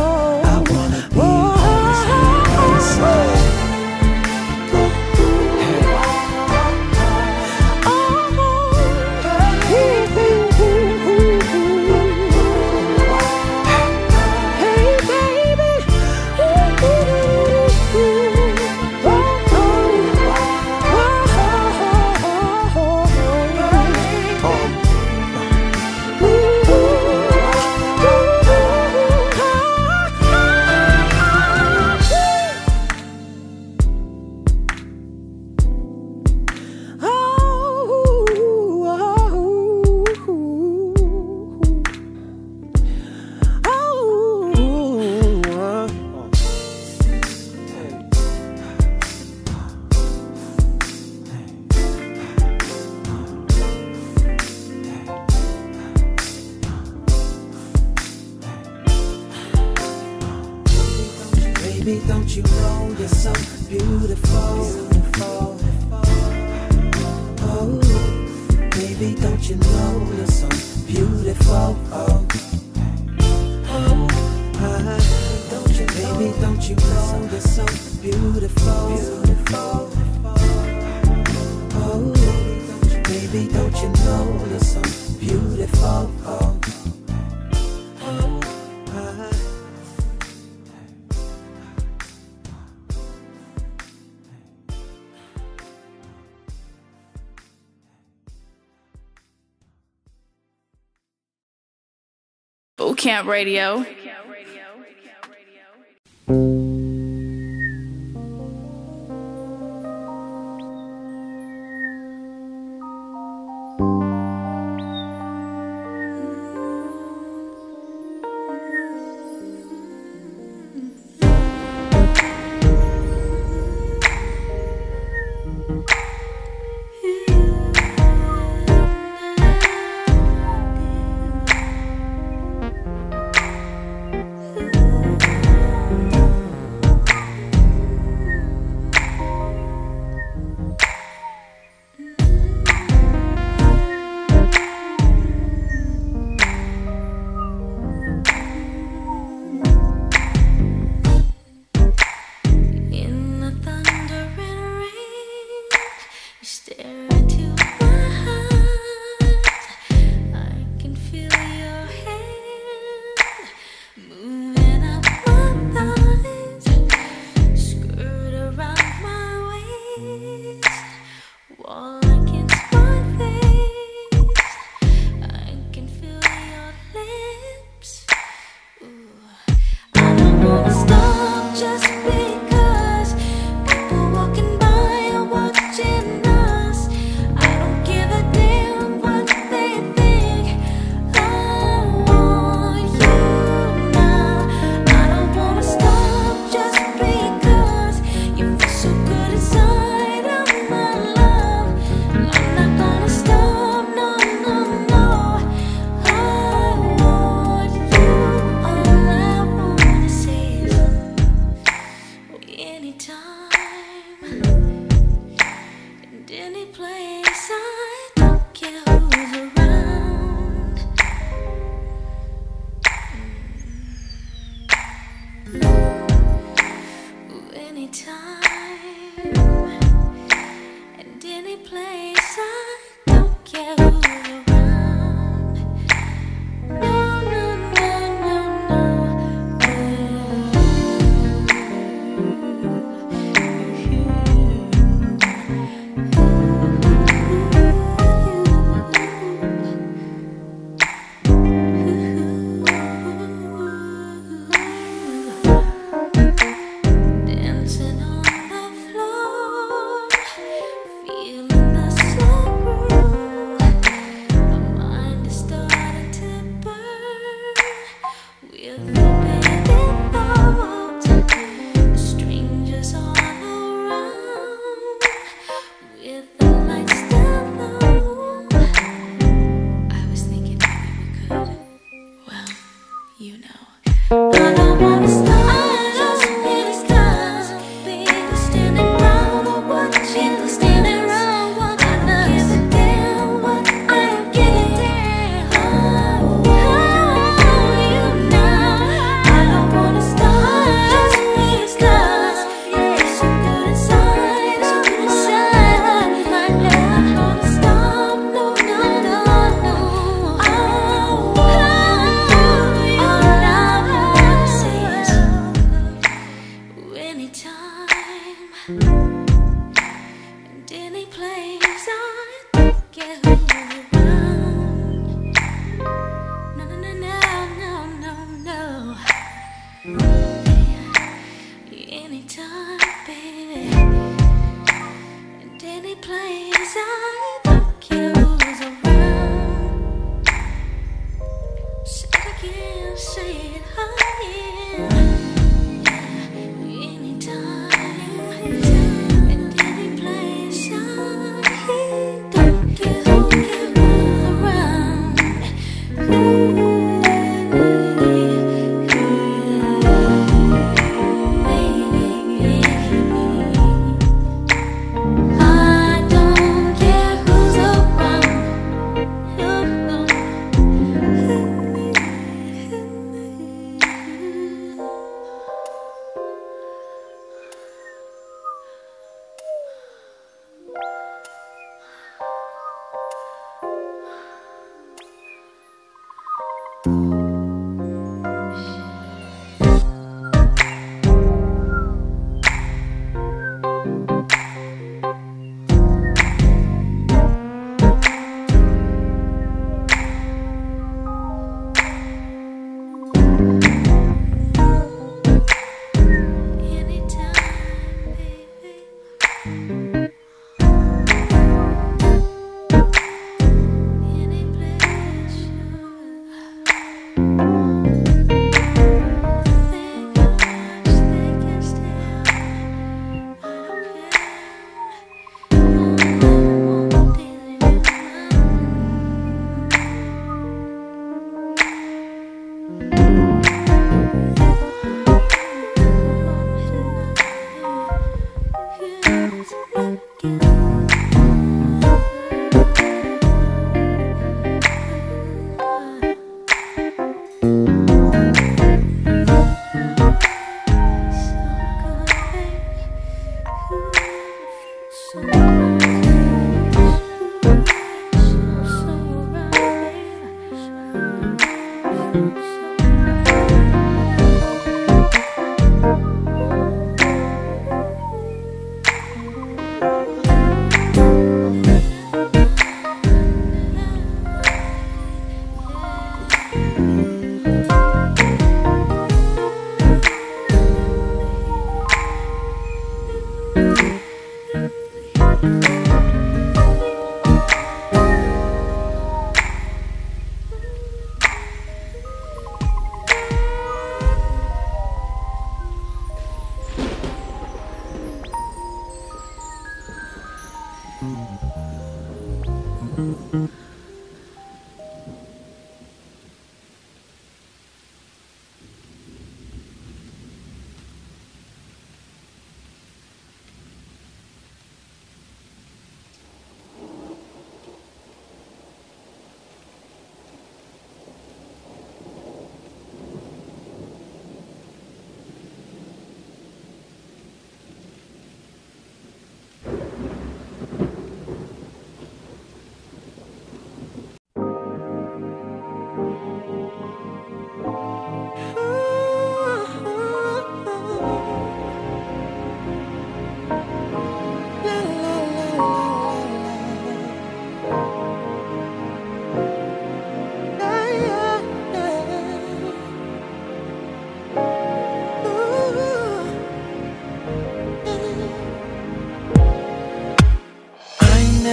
Radio. 103.26 103.86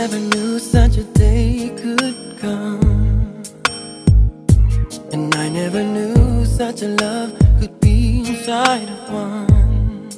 never 0.06 0.20
knew 0.20 0.58
such 0.58 0.98
a 0.98 1.04
day 1.14 1.72
could 1.78 2.36
come. 2.38 3.42
And 5.14 5.34
I 5.34 5.48
never 5.48 5.82
knew 5.82 6.44
such 6.44 6.82
a 6.82 6.88
love 6.88 7.32
could 7.58 7.80
be 7.80 8.18
inside 8.18 8.90
of 8.90 9.02
one. 9.10 10.10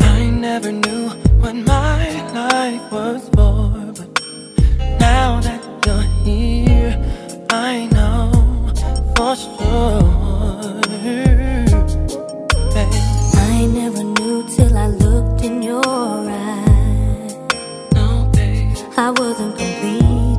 I 0.00 0.30
never 0.30 0.72
knew 0.72 1.10
what 1.42 1.54
my 1.54 2.02
life 2.40 2.90
was 2.90 3.22
for 3.34 3.70
But 3.98 4.10
now 4.98 5.40
that 5.46 5.62
you're 5.86 6.08
here, 6.24 6.92
I 7.50 7.86
know 7.92 8.32
for 9.14 9.36
sure. 9.36 10.11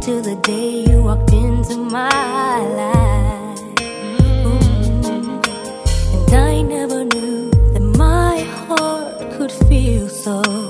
to 0.03 0.21
the 0.21 0.35
day 0.35 0.83
you 0.85 1.01
walked 1.01 1.31
into 1.31 1.77
my 1.77 2.59
life. 2.81 3.59
Mm-hmm. 4.43 5.39
And 6.17 6.35
I 6.35 6.61
never 6.61 7.05
knew 7.05 7.49
that 7.71 7.79
my 7.79 8.41
heart 8.41 9.31
could 9.37 9.51
feel 9.69 10.09
so. 10.09 10.62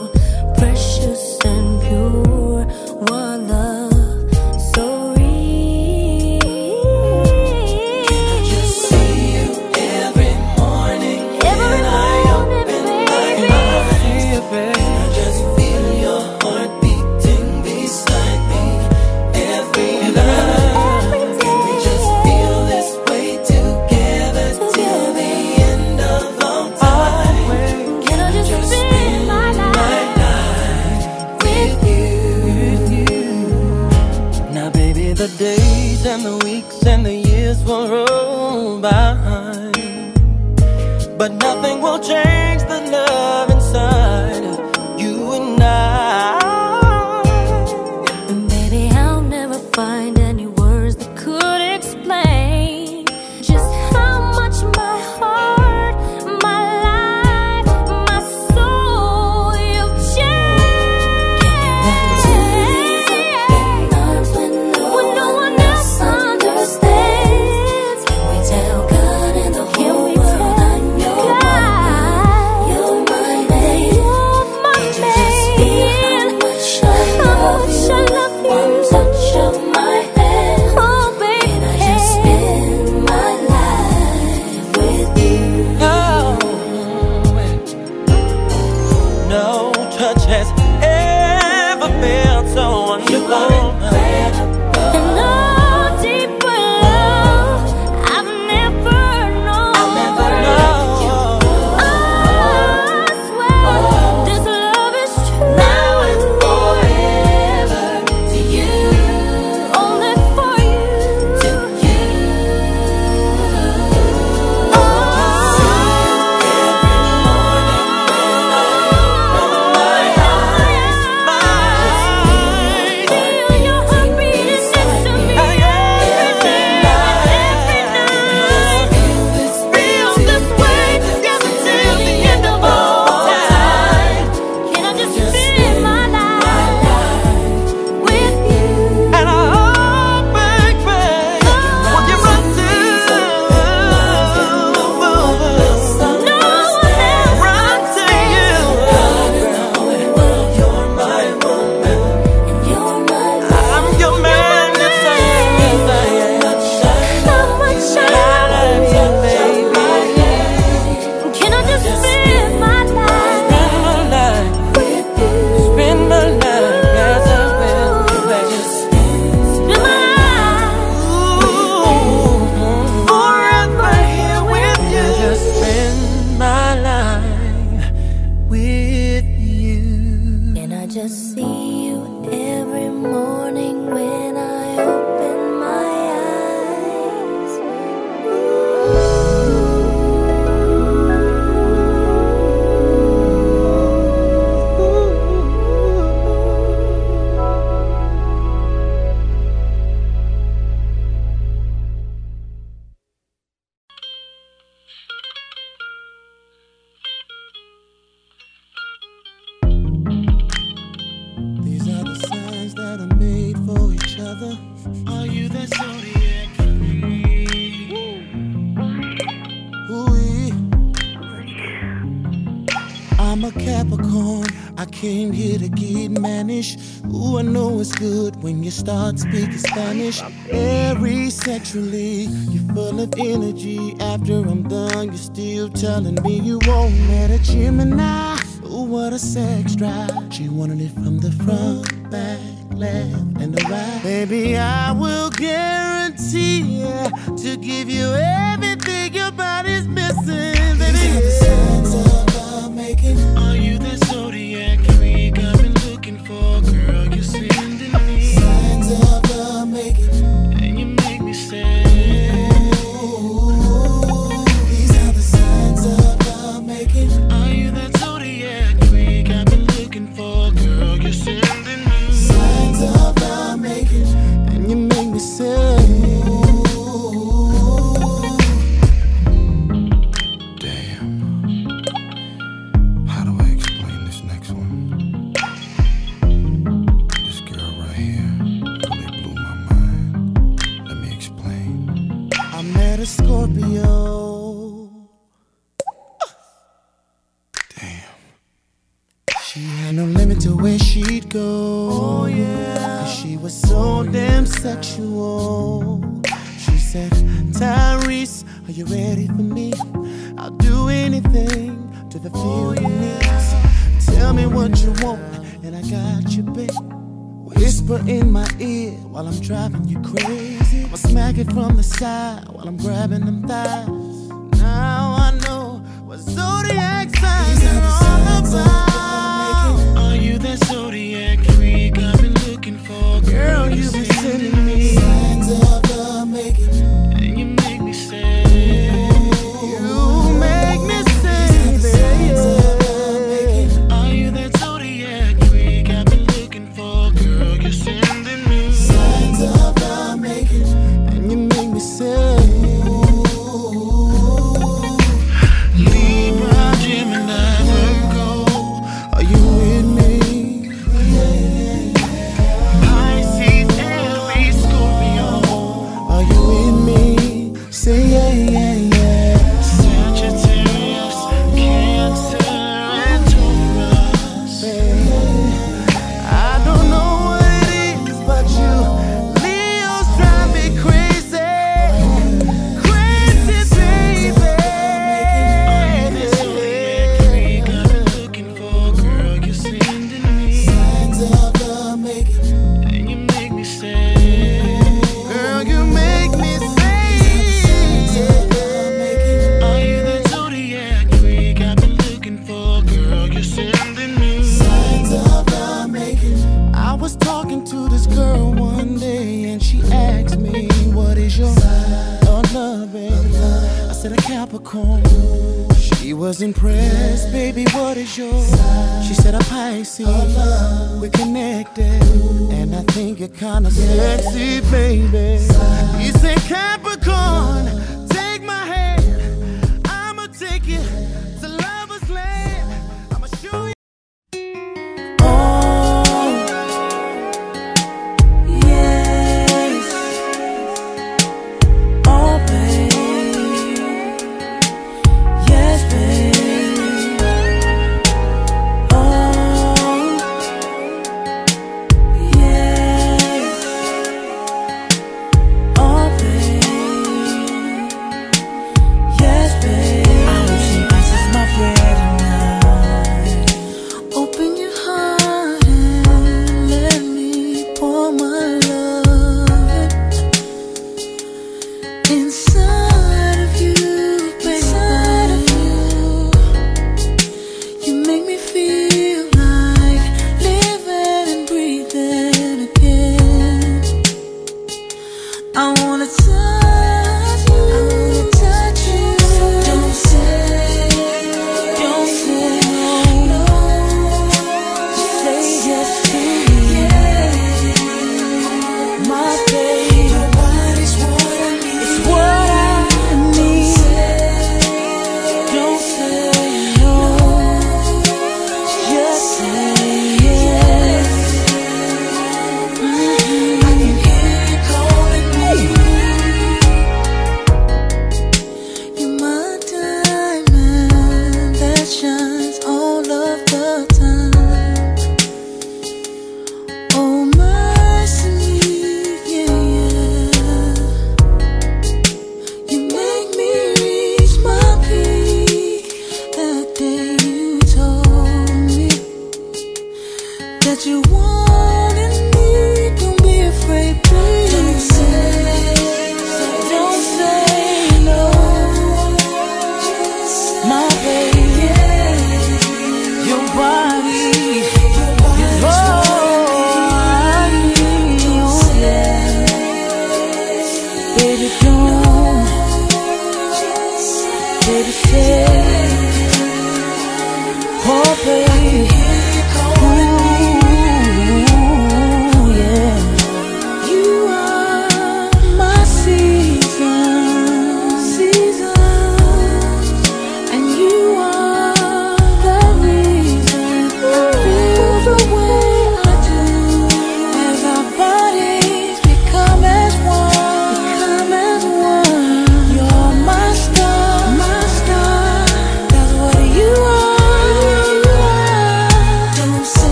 God's 229.14 229.22
speak. 229.22 229.53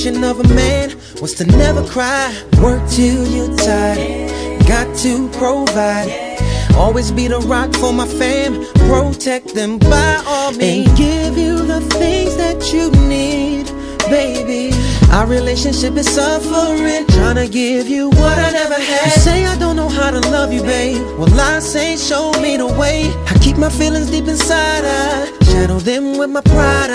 Definition 0.00 0.24
of 0.24 0.40
a 0.40 0.54
man 0.54 0.96
was 1.20 1.34
to 1.34 1.44
never 1.44 1.86
cry. 1.86 2.34
Work 2.62 2.88
till 2.88 3.26
you're 3.28 3.54
tired. 3.56 4.66
Got 4.66 4.96
to 4.98 5.28
provide. 5.30 6.38
Always 6.74 7.12
be 7.12 7.28
the 7.28 7.40
rock 7.40 7.74
for 7.74 7.92
my 7.92 8.06
fam. 8.06 8.64
Protect 8.88 9.54
them 9.54 9.78
by 9.78 10.22
all 10.26 10.52
means. 10.52 10.88
And 10.88 10.96
give 10.96 11.36
you 11.36 11.56
the 11.66 11.80
things 11.98 12.36
that 12.36 12.72
you 12.72 12.90
need, 13.08 13.66
baby. 14.08 14.72
Our 15.12 15.26
relationship 15.26 15.94
is 15.96 16.08
suffering. 16.08 17.06
Trying 17.08 17.36
to 17.36 17.48
give 17.48 17.88
you 17.88 18.08
what 18.08 18.38
I 18.38 18.52
never 18.52 18.74
had. 18.74 19.04
You 19.04 19.10
say 19.10 19.44
I 19.44 19.58
don't 19.58 19.76
know 19.76 19.88
how 19.88 20.10
to 20.10 20.20
love 20.30 20.52
you, 20.52 20.62
babe. 20.62 21.02
Well, 21.18 21.40
I 21.40 21.58
say 21.58 21.96
show 21.96 22.32
me 22.40 22.56
the 22.56 22.66
way. 22.66 23.12
I 23.26 23.38
keep 23.42 23.58
my 23.58 23.70
feelings 23.70 24.10
deep 24.10 24.28
inside. 24.28 24.84
I 24.84 25.39
shadow 25.50 25.78
them 25.78 26.16
with 26.16 26.30
my 26.30 26.40
pride. 26.40 26.90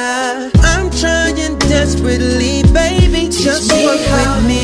I'm 0.72 0.90
trying 0.90 1.58
desperately, 1.60 2.64
baby. 2.74 3.28
Just 3.30 3.72
me 3.72 3.86
work 3.86 4.00
with 4.00 4.48
me. 4.50 4.64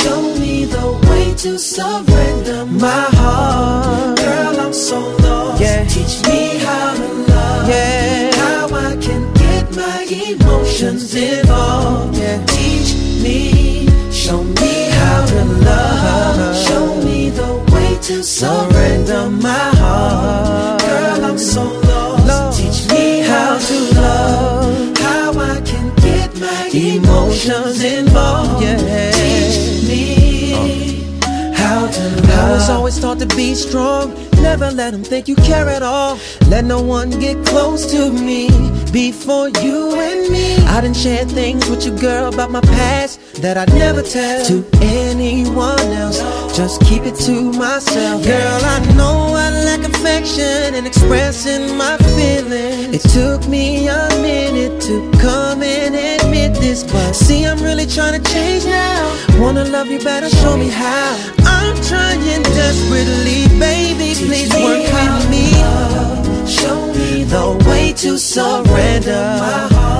Show 0.00 0.20
me 0.38 0.64
the 0.64 0.86
way 1.08 1.34
to 1.42 1.58
surrender 1.58 2.66
My 2.66 3.06
heart. 3.20 4.18
Girl, 4.18 4.60
I'm 4.60 4.72
so 4.72 5.00
lost. 5.24 5.60
Yeah. 5.60 5.84
Teach 5.94 6.16
me 6.28 6.58
how 6.58 6.94
to 6.94 7.08
love. 7.32 7.68
Yeah. 7.68 8.30
How 8.42 8.66
I 8.88 8.96
can 9.06 9.22
get 9.34 9.64
my 9.74 10.00
emotions 10.30 11.14
involved. 11.14 12.16
Yeah. 12.16 12.44
Teach 12.46 12.90
me, 13.24 13.88
show 14.12 14.42
me 14.44 14.74
how 15.00 15.26
to 15.32 15.44
love. 15.68 16.56
Show 16.66 16.86
me 17.02 17.30
the 17.30 17.52
way 17.72 17.98
to 18.08 18.22
surrender 18.22 19.30
my 19.30 19.68
heart. 19.82 20.80
Girl, 20.80 21.24
I'm 21.24 21.38
so 21.38 21.64
lost. 21.64 21.87
Emotions 27.48 27.82
involved. 27.82 28.62
Yeah. 28.62 29.10
Teach 29.10 29.88
me 29.88 30.52
oh. 31.24 31.52
how 31.56 31.86
to. 31.86 32.27
I 32.38 32.50
was 32.52 32.70
always 32.70 32.98
taught 33.00 33.18
to 33.18 33.26
be 33.36 33.54
strong. 33.54 34.14
Never 34.40 34.70
let 34.70 34.92
them 34.92 35.02
think 35.02 35.26
you 35.26 35.34
care 35.34 35.68
at 35.68 35.82
all. 35.82 36.18
Let 36.48 36.64
no 36.64 36.80
one 36.80 37.10
get 37.10 37.44
close 37.44 37.90
to 37.90 38.12
me 38.12 38.48
before 38.92 39.48
you 39.48 39.98
and 39.98 40.30
me. 40.32 40.56
I 40.66 40.80
didn't 40.80 40.96
share 40.96 41.24
things 41.24 41.68
with 41.68 41.84
you, 41.84 41.98
girl, 41.98 42.32
about 42.32 42.50
my 42.52 42.60
past 42.60 43.42
that 43.42 43.56
I'd 43.56 43.72
never 43.74 44.02
tell 44.02 44.44
to 44.46 44.64
anyone 44.80 45.80
else. 46.02 46.18
Just 46.56 46.80
keep 46.82 47.02
it 47.02 47.16
to 47.26 47.52
myself. 47.52 48.24
Girl, 48.24 48.60
I 48.74 48.78
know 48.94 49.34
I 49.34 49.50
lack 49.66 49.80
affection 49.88 50.74
and 50.76 50.86
expressing 50.86 51.76
my 51.76 51.96
feelings. 52.14 52.94
It 52.94 53.10
took 53.10 53.48
me 53.48 53.88
a 53.88 54.08
minute 54.22 54.80
to 54.82 55.10
come 55.18 55.62
and 55.62 55.94
admit 55.94 56.54
this, 56.54 56.84
but 56.84 57.14
see, 57.14 57.44
I'm 57.44 57.60
really 57.62 57.86
trying 57.86 58.22
to 58.22 58.32
change 58.32 58.64
now. 58.64 59.40
Wanna 59.40 59.64
love 59.64 59.88
you 59.88 59.98
better, 59.98 60.30
show 60.30 60.56
me 60.56 60.68
how. 60.68 61.16
I'm 61.44 61.74
trying 61.82 62.20
desperately, 62.42 63.48
baby. 63.58 64.14
Please 64.26 64.52
work 64.54 64.84
with 64.96 65.30
me. 65.30 65.46
Show 66.46 66.78
me 66.92 67.24
The 67.24 67.46
way 67.68 67.92
to 67.92 68.18
surrender 68.18 69.24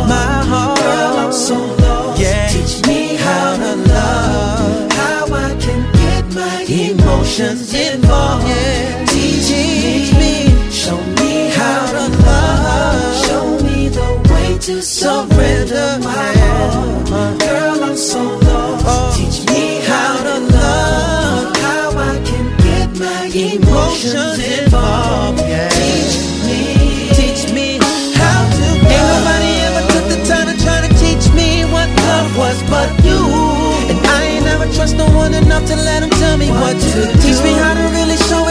my 0.08 0.44
heart. 0.50 0.78
Girl, 0.78 1.16
I'm 1.24 1.32
so 1.32 1.56
lost. 1.56 2.20
Yeah. 2.20 2.48
Teach 2.48 2.86
me 2.86 3.16
how 3.16 3.56
to 3.56 3.76
love. 3.76 4.92
how 4.92 5.24
I 5.46 5.50
can 5.60 5.80
get 5.92 6.24
my 6.34 6.64
Emotions 6.68 7.72
involved. 7.74 8.46
Yeah. 8.48 9.04
Teach 9.06 9.48
Teach 9.48 10.12
me, 10.22 10.70
show 10.70 10.98
me 11.20 11.50
how 11.58 11.80
to 11.96 12.04
love. 12.08 12.24
love. 12.24 13.26
Show 13.26 13.44
me 13.66 13.88
the 13.88 14.10
way 14.32 14.58
to 14.58 14.82
surrender 14.82 15.98
my 16.02 16.32
heart. 16.42 17.40
Girl, 17.40 17.84
I'm 17.84 17.96
so 17.96 18.22
lost. 18.22 18.84
Oh. 18.88 19.14
Teach 19.16 19.38
me 19.50 19.77
emotions 23.62 24.38
involved. 24.38 25.40
Yeah. 25.40 25.68
Teach 25.68 26.14
me. 26.46 27.10
Teach 27.14 27.52
me 27.52 27.78
how 28.14 28.40
to 28.46 28.66
love. 28.82 28.92
Ain't 28.92 29.06
nobody 29.14 29.52
ever 29.66 29.82
took 29.92 30.06
the 30.14 30.20
time 30.30 30.46
to 30.50 30.56
try 30.62 30.78
to 30.86 30.90
teach 31.02 31.24
me 31.34 31.64
what 31.74 31.88
love 32.08 32.28
was 32.36 32.58
but 32.70 32.90
you. 33.04 33.18
And 33.90 33.98
I 34.06 34.38
ain't 34.38 34.44
never 34.44 34.66
trust 34.72 34.96
no 34.96 35.06
one 35.16 35.34
enough 35.34 35.64
to 35.66 35.76
let 35.76 36.02
him 36.02 36.10
tell 36.10 36.36
me 36.36 36.50
what, 36.50 36.76
to 36.78 36.88
do. 36.94 37.20
Teach 37.22 37.40
me 37.42 37.52
how 37.52 37.74
to 37.74 37.84
really 37.96 38.16
show 38.28 38.47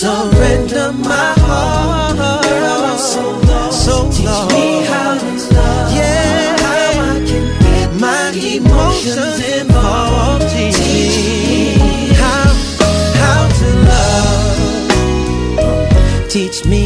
surrender 0.00 0.92
my 0.92 1.34
heart. 1.44 2.16
Girl, 2.16 2.84
I'm 2.90 2.98
so 2.98 3.22
lost. 3.50 3.84
So 3.84 3.94
Teach 4.10 4.24
lost. 4.24 4.54
me 4.54 4.66
how 4.90 5.12
to 5.18 5.30
love. 5.54 5.92
Yeah. 5.92 6.56
How 6.64 6.90
I 7.10 7.14
can 7.28 7.44
get 7.60 7.90
my 8.00 8.32
emotions 8.56 9.38
involved. 9.58 10.46
Teach 10.54 10.78
me 10.88 11.04
how, 12.22 12.48
how 13.22 13.40
to 13.60 13.68
love. 13.90 14.56
Teach 16.30 16.58
me 16.64 16.82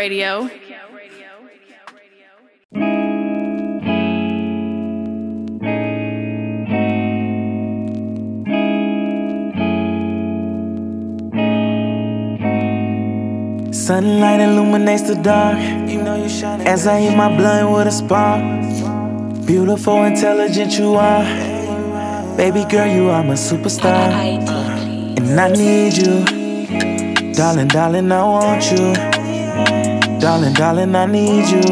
Radio. 0.00 0.48
Sunlight 13.72 14.40
illuminates 14.40 15.02
the 15.02 15.20
dark. 15.22 15.58
As 16.66 16.86
I 16.86 17.00
hit 17.00 17.14
my 17.14 17.28
blunt 17.36 17.70
with 17.70 17.86
a 17.86 17.90
spark. 17.90 18.40
Beautiful, 19.44 20.04
intelligent 20.04 20.78
you 20.78 20.94
are. 20.94 21.24
Baby 22.38 22.64
girl, 22.70 22.86
you 22.86 23.10
are 23.10 23.22
my 23.22 23.34
superstar. 23.34 24.08
And 25.18 25.38
I 25.38 25.48
need 25.52 25.94
you. 25.98 27.34
Darling, 27.34 27.68
darling, 27.68 28.10
I 28.10 28.24
want 28.24 28.64
you. 28.72 29.19
Darling, 30.20 30.52
darling, 30.52 30.94
I 30.94 31.06
need 31.06 31.48
you. 31.48 31.62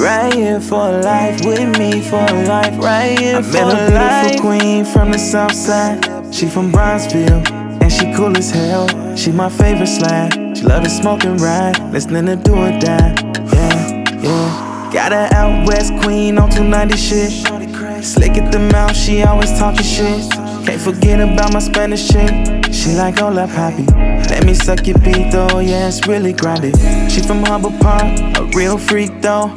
Right 0.00 0.32
here 0.32 0.60
for 0.60 0.92
life, 1.02 1.44
with 1.44 1.76
me 1.76 2.00
for 2.02 2.24
life, 2.46 2.78
right 2.78 3.18
here 3.18 3.42
for 3.42 3.64
life. 3.64 3.66
I 3.66 3.86
for 3.86 3.92
met 3.92 4.26
a 4.26 4.30
beautiful 4.30 4.48
queen 4.48 4.84
from 4.84 5.10
the 5.10 5.18
south 5.18 5.54
side. 5.54 6.04
She 6.32 6.46
from 6.46 6.70
Bronzeville, 6.70 7.50
and 7.82 7.92
she 7.92 8.14
cool 8.14 8.36
as 8.36 8.52
hell. 8.52 8.86
She 9.16 9.32
my 9.32 9.48
favorite 9.48 9.88
slime. 9.88 10.54
She 10.54 10.62
love 10.62 10.84
to 10.84 10.88
smoke 10.88 11.24
and 11.24 11.40
ride, 11.40 11.80
listening 11.92 12.26
to 12.26 12.36
do 12.36 12.54
or 12.54 12.78
die. 12.78 13.14
Yeah, 13.54 14.20
yeah. 14.22 14.90
Got 14.92 15.12
an 15.12 15.34
out 15.34 15.66
west 15.66 15.92
queen 16.04 16.38
on 16.38 16.48
290 16.48 16.96
shit. 16.96 18.04
Slick 18.04 18.38
at 18.38 18.52
the 18.52 18.60
mouth, 18.60 18.96
she 18.96 19.24
always 19.24 19.50
talking 19.58 19.82
shit. 19.82 20.30
Can't 20.64 20.80
forget 20.80 21.20
about 21.20 21.52
my 21.52 21.58
Spanish 21.58 22.06
chick. 22.06 22.59
She 22.72 22.92
like, 22.94 23.18
hola, 23.18 23.46
papi. 23.46 23.86
Let 24.30 24.44
me 24.44 24.54
suck 24.54 24.86
your 24.86 24.98
beat 24.98 25.30
though, 25.32 25.58
yeah, 25.58 25.88
it's 25.88 26.06
really 26.06 26.32
grinded. 26.32 26.76
She 27.10 27.20
from 27.20 27.42
Humboldt 27.44 27.80
Park, 27.80 28.04
a 28.38 28.44
real 28.56 28.78
freak 28.78 29.20
though. 29.20 29.48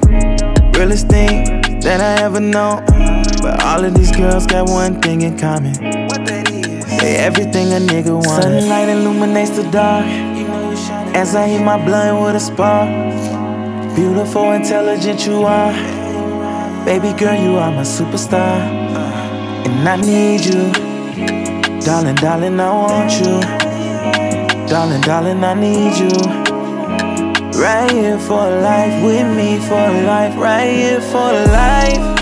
Realest 0.76 1.08
thing 1.08 1.62
that 1.82 2.02
I 2.02 2.24
ever 2.24 2.40
know. 2.40 2.84
But 3.42 3.64
all 3.64 3.84
of 3.86 3.94
these 3.94 4.12
girls 4.12 4.48
got 4.48 4.70
one 4.70 5.02
thing 5.02 5.22
in 5.22 5.38
common. 5.38 5.74
What 6.08 6.26
that 6.26 6.50
is 6.50 6.86
they 7.00 7.18
everything 7.18 7.74
a 7.74 7.78
nigga 7.78 8.14
wants. 8.14 8.46
Sunlight 8.46 8.90
illuminates 8.90 9.52
the 9.52 9.64
dark. 9.72 10.06
As 11.16 11.36
I 11.36 11.48
hit 11.48 11.64
my 11.64 11.78
blunt 11.86 12.22
with 12.24 12.36
a 12.36 12.40
spark. 12.40 12.90
Beautiful, 13.96 14.54
intelligent 14.54 15.28
you 15.28 15.44
are. 15.44 15.74
Baby 16.86 17.14
girl, 17.14 17.36
you 17.36 17.58
are 17.58 17.72
my 17.72 17.84
superstar. 17.84 18.58
And 19.68 19.88
I 19.88 19.98
need 19.98 20.46
you. 20.46 20.83
Darling, 21.84 22.16
darling, 22.16 22.62
I 22.62 22.72
want 22.72 23.12
you. 23.20 23.42
Darling, 24.68 25.02
darling, 25.02 25.44
I 25.44 25.54
need 25.54 25.98
you. 25.98 26.12
Right 27.62 27.92
here 27.92 28.18
for 28.20 28.50
life, 28.50 29.04
with 29.04 29.28
me 29.36 29.60
for 29.60 29.92
life, 30.06 30.34
right 30.38 30.72
here 30.72 31.02
for 31.02 31.34
life. 31.52 32.13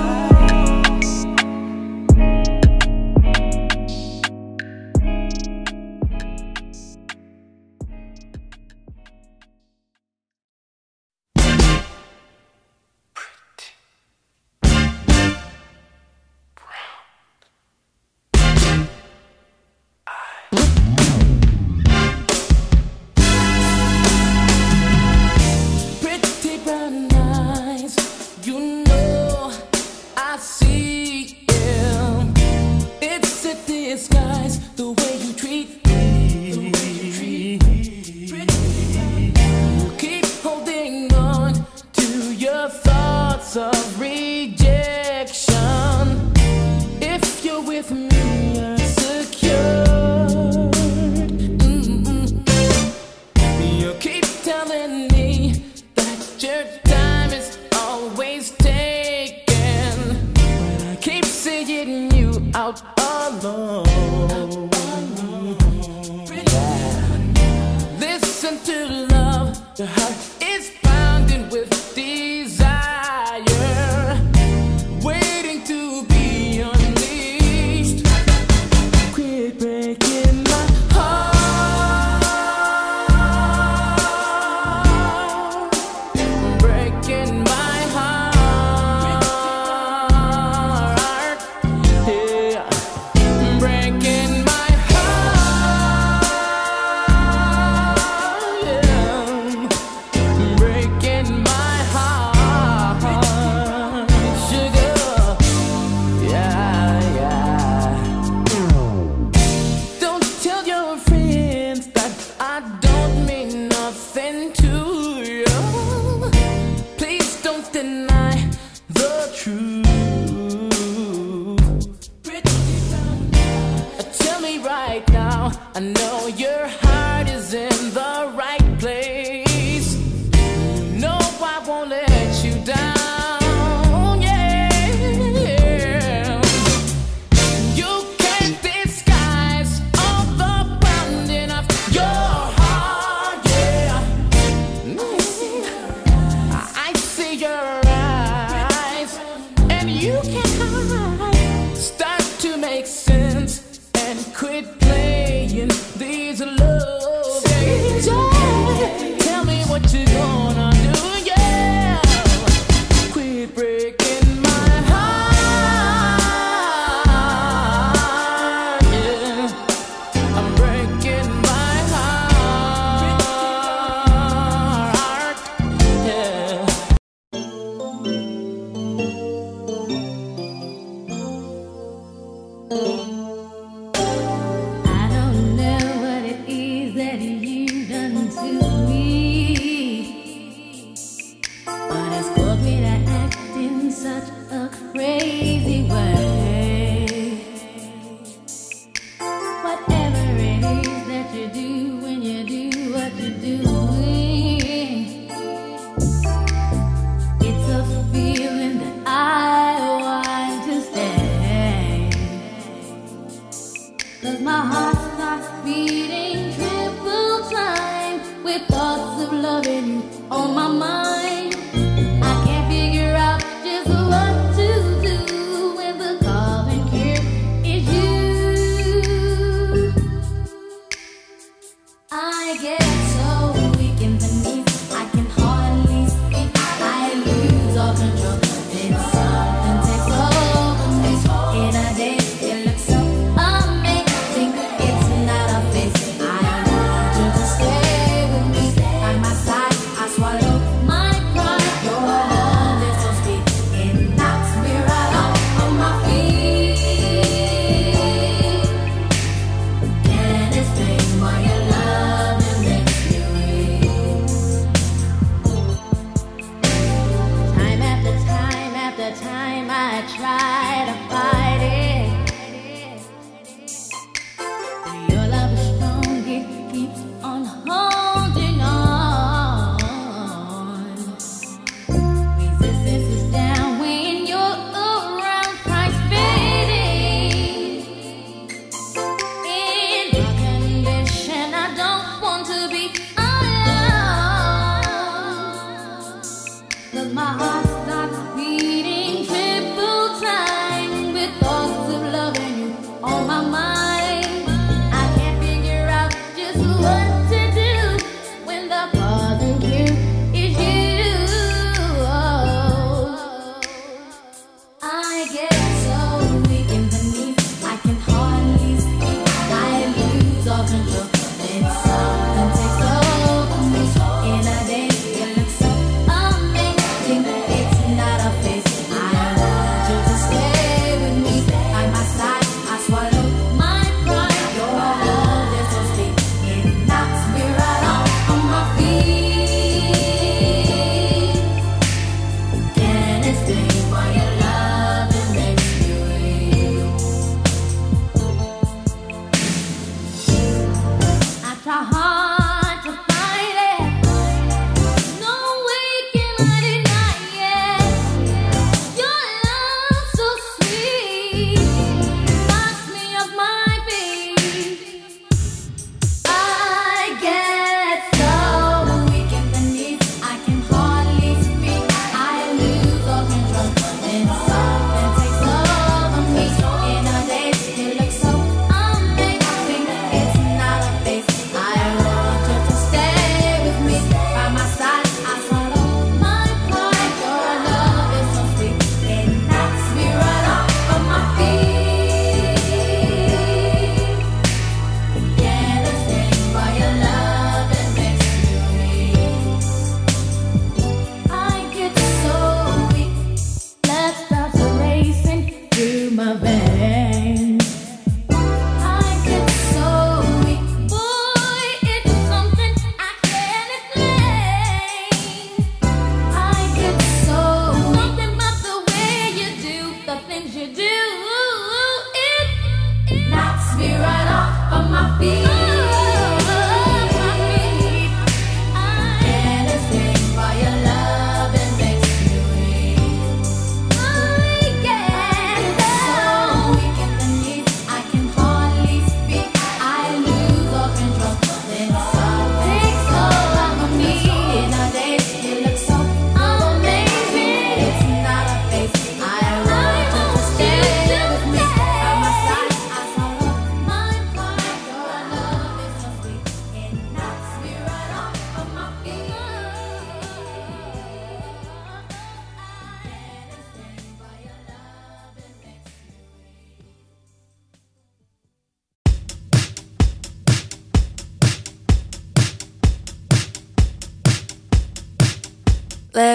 Disguise 33.92 34.58
the 34.78 35.01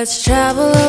Let's 0.06 0.22
travel 0.22 0.85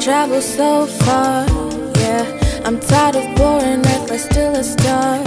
Travel 0.00 0.40
so 0.40 0.86
far, 0.86 1.46
yeah. 1.98 2.24
I'm 2.64 2.80
tired 2.80 3.16
of 3.16 3.36
boring, 3.36 3.84
act 3.84 4.08
like 4.08 4.18
still 4.18 4.56
a 4.56 4.64
star, 4.64 5.18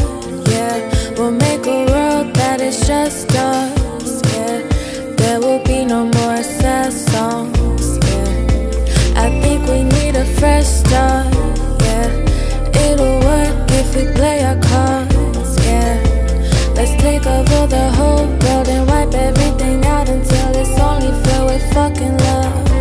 yeah. 0.50 1.14
We'll 1.16 1.32
make 1.32 1.66
a 1.68 1.86
world 1.86 2.34
that 2.34 2.60
is 2.60 2.80
just 2.88 3.32
us, 3.36 4.22
yeah. 4.34 4.68
There 5.16 5.40
will 5.40 5.64
be 5.64 5.86
no 5.86 6.06
more 6.06 6.42
sad 6.42 6.92
songs, 6.92 8.00
yeah. 8.08 9.16
I 9.16 9.30
think 9.42 9.68
we 9.70 9.84
need 9.84 10.16
a 10.16 10.26
fresh 10.40 10.66
start, 10.66 11.32
yeah. 11.84 12.10
It'll 12.88 13.20
work 13.20 13.70
if 13.70 13.96
we 13.96 14.12
play 14.16 14.44
our 14.44 14.60
cards, 14.60 15.56
yeah. 15.68 16.02
Let's 16.74 17.00
take 17.00 17.28
over 17.28 17.68
the 17.68 17.92
whole 17.92 18.26
world 18.26 18.68
and 18.68 18.88
wipe 18.88 19.14
everything 19.14 19.86
out 19.86 20.10
until 20.10 20.56
it's 20.58 20.80
only 20.80 21.14
filled 21.24 21.52
with 21.52 21.74
fucking 21.74 22.18
love. 22.18 22.73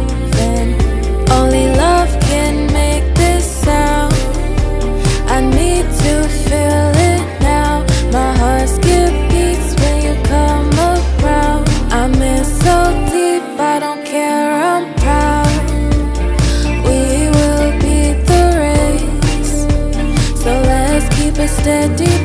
Steady 21.63 22.22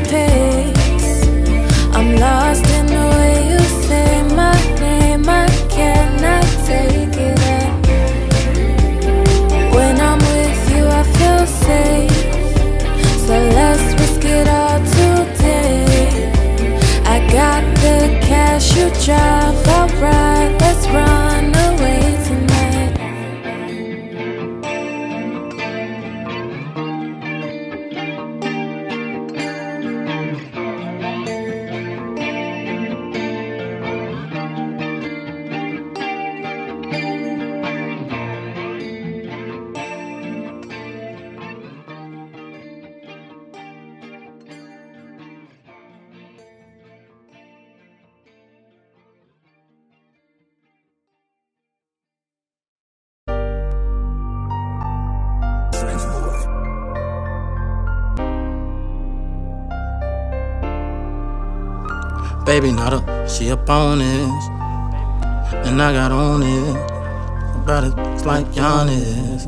Baby, 62.60 62.72
not 62.72 62.92
a, 62.92 63.30
she 63.30 63.52
up 63.52 63.70
on 63.70 64.02
it. 64.02 64.30
And 65.68 65.80
I 65.80 65.94
got 65.94 66.12
on 66.12 66.42
it. 66.42 66.76
About 67.56 67.84
it, 67.84 68.26
like 68.26 68.48
Giannis. 68.48 69.46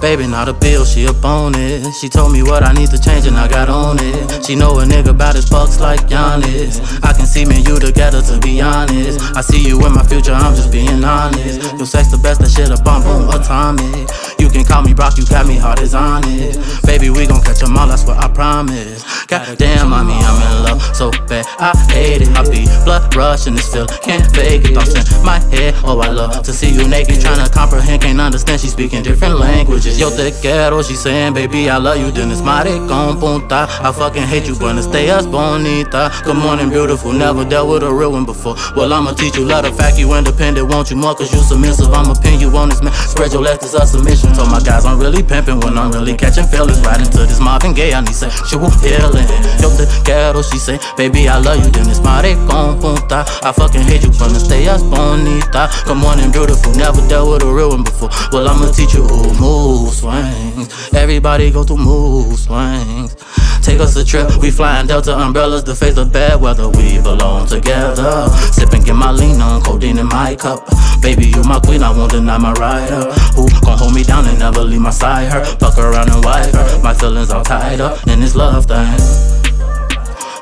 Baby, 0.00 0.26
not 0.26 0.48
a 0.48 0.54
bill, 0.54 0.86
she 0.86 1.06
up 1.06 1.22
on 1.22 1.52
it. 1.54 1.84
She 2.00 2.08
told 2.08 2.32
me 2.32 2.42
what 2.42 2.62
I 2.62 2.72
need 2.72 2.88
to 2.92 2.98
change 2.98 3.26
and 3.26 3.36
I 3.36 3.46
got 3.46 3.68
on 3.68 3.98
it. 4.00 4.42
She 4.46 4.56
know 4.56 4.80
a 4.80 4.84
nigga 4.84 5.10
about 5.10 5.34
his 5.34 5.50
bucks 5.50 5.78
like 5.80 6.00
Giannis. 6.08 6.80
I 7.04 7.12
can 7.12 7.26
see 7.26 7.44
me 7.44 7.56
and 7.56 7.68
you 7.68 7.78
together 7.78 8.22
to 8.22 8.40
be 8.40 8.62
honest. 8.62 9.20
I 9.36 9.42
see 9.42 9.62
you 9.62 9.84
in 9.84 9.92
my 9.92 10.02
future, 10.02 10.32
I'm 10.32 10.56
just 10.56 10.72
being 10.72 11.04
honest. 11.04 11.76
Your 11.76 11.84
sex 11.84 12.10
the 12.10 12.16
best, 12.16 12.40
that 12.40 12.50
shit 12.50 12.70
a 12.70 12.82
bomb, 12.82 13.02
boom, 13.02 13.28
atomic. 13.28 14.08
You 14.52 14.60
can 14.60 14.66
call 14.66 14.82
me 14.82 14.92
Brock, 14.92 15.16
you 15.16 15.24
got 15.24 15.46
me 15.46 15.56
hard 15.56 15.80
as 15.80 15.94
Onix. 15.94 16.84
Baby, 16.84 17.08
we 17.08 17.26
gon' 17.26 17.40
catch 17.40 17.62
'em 17.62 17.74
all, 17.78 17.88
that's 17.88 18.04
what 18.04 18.22
I 18.22 18.28
promise. 18.28 19.02
Goddamn, 19.26 19.88
mommy, 19.88 20.12
I'm 20.12 20.42
in 20.42 20.64
love 20.64 20.82
so 20.94 21.10
bad, 21.26 21.46
I 21.58 21.72
hate 21.90 22.20
it. 22.20 22.28
I 22.36 22.42
be 22.44 22.66
blood 22.84 23.16
rushing 23.16 23.54
this 23.54 23.68
feel, 23.72 23.86
can't 23.86 24.30
fake 24.36 24.68
it. 24.68 24.74
Thoughts 24.74 24.92
in 24.92 25.24
my 25.24 25.40
head, 25.50 25.74
oh, 25.84 26.00
I 26.00 26.08
love 26.08 26.42
to 26.42 26.52
see 26.52 26.68
you 26.68 26.86
naked. 26.86 27.16
Tryna 27.16 27.50
comprehend, 27.50 28.02
can't 28.02 28.20
understand, 28.20 28.60
she 28.60 28.68
speaking 28.68 29.02
different 29.02 29.38
languages. 29.38 29.98
Yo 29.98 30.10
te 30.10 30.32
quiero, 30.42 30.82
she 30.82 30.96
saying, 30.96 31.32
baby, 31.32 31.70
I 31.70 31.78
love 31.78 31.96
you. 31.96 32.10
Then 32.10 32.30
it's 32.30 32.42
mare 32.42 32.76
con 32.88 33.18
punta. 33.18 33.66
I 33.80 33.90
fucking 33.90 34.24
hate 34.24 34.46
you, 34.48 34.54
buenos 34.54 34.86
dias, 34.86 35.24
bonita. 35.26 36.12
Good 36.24 36.36
morning, 36.36 36.68
beautiful, 36.68 37.12
never 37.12 37.46
dealt 37.46 37.70
with 37.70 37.84
a 37.84 37.90
real 37.90 38.12
one 38.12 38.26
before. 38.26 38.56
Well, 38.76 38.92
I'ma 38.92 39.12
teach 39.12 39.36
you, 39.36 39.46
love 39.46 39.64
the 39.64 39.72
fact 39.72 39.96
you 39.98 40.12
independent, 40.12 40.68
want 40.68 40.90
you 40.90 40.96
more, 40.96 41.14
cause 41.14 41.32
you 41.32 41.40
submissive. 41.40 41.90
I'ma 41.90 42.12
pin 42.20 42.38
you 42.38 42.54
on 42.54 42.68
this 42.68 42.82
man, 42.82 42.92
spread 42.92 43.32
your 43.32 43.40
legs, 43.40 43.64
it's 43.64 43.72
a 43.72 43.86
submission. 43.86 44.34
Told 44.42 44.50
my 44.50 44.58
guys 44.58 44.84
I'm 44.84 44.98
really 44.98 45.22
pimping 45.22 45.60
when 45.60 45.78
I'm 45.78 45.92
really 45.92 46.16
catching 46.16 46.42
feelings. 46.46 46.80
Right 46.80 46.98
into 46.98 47.18
this 47.18 47.38
Marvin 47.38 47.74
Gaye, 47.74 47.94
I 47.94 48.00
need 48.00 48.12
sexual 48.12 48.70
healing. 48.82 49.22
Yo 49.62 49.70
te 49.70 49.86
quiero, 50.02 50.42
she 50.42 50.58
say, 50.58 50.80
baby, 50.96 51.28
I 51.28 51.38
love 51.38 51.62
you. 51.62 51.70
Then 51.70 51.88
it's 51.88 52.00
mare 52.02 52.34
con 52.50 52.80
punta. 52.80 53.24
I 53.44 53.52
fucking 53.52 53.82
hate 53.82 54.02
you, 54.02 54.10
buenos 54.10 54.48
dias, 54.48 54.82
bonita. 54.82 55.70
Good 55.86 55.96
morning, 55.96 56.32
beautiful, 56.32 56.74
never 56.74 57.06
dealt 57.06 57.30
with 57.30 57.44
a 57.44 57.54
real 57.54 57.68
one 57.68 57.84
before. 57.84 58.10
Well, 58.32 58.48
I'ma 58.48 58.72
teach 58.72 58.94
you 58.94 59.04
who 59.04 59.32
moves 59.38 59.98
swings. 59.98 60.92
Everybody 60.92 61.52
go 61.52 61.62
through 61.62 61.78
mood 61.78 62.36
swings. 62.36 63.14
Take 63.62 63.78
us 63.78 63.94
a 63.94 64.04
trip, 64.04 64.26
we 64.42 64.50
flying 64.50 64.88
Delta 64.88 65.16
umbrellas 65.16 65.62
to 65.64 65.76
face 65.76 65.94
the 65.94 66.04
bad 66.04 66.40
weather. 66.40 66.68
We 66.68 67.00
belong 67.00 67.46
together. 67.46 68.28
Sipping, 68.50 68.82
get 68.82 68.96
my 68.96 69.12
lean 69.12 69.40
on, 69.40 69.62
codeine 69.62 69.98
in 69.98 70.08
my 70.08 70.34
cup. 70.34 70.66
Baby, 71.00 71.26
you 71.26 71.44
my 71.44 71.60
queen, 71.60 71.82
I 71.82 71.90
won't 71.96 72.10
deny 72.10 72.38
my 72.38 72.52
rider. 72.54 73.12
Who 73.38 73.46
gon' 73.62 73.78
hold 73.78 73.94
me 73.94 74.02
down 74.02 74.26
never 74.38 74.62
leave 74.62 74.80
my 74.80 74.90
side? 74.90 75.32
Her, 75.32 75.44
fuck 75.44 75.78
around 75.78 76.10
and 76.10 76.24
wipe 76.24 76.54
her. 76.54 76.82
My 76.82 76.94
feelings 76.94 77.30
all 77.30 77.44
tied 77.44 77.80
up 77.80 78.06
in 78.06 78.20
this 78.20 78.34
love 78.34 78.66
thing. 78.66 78.98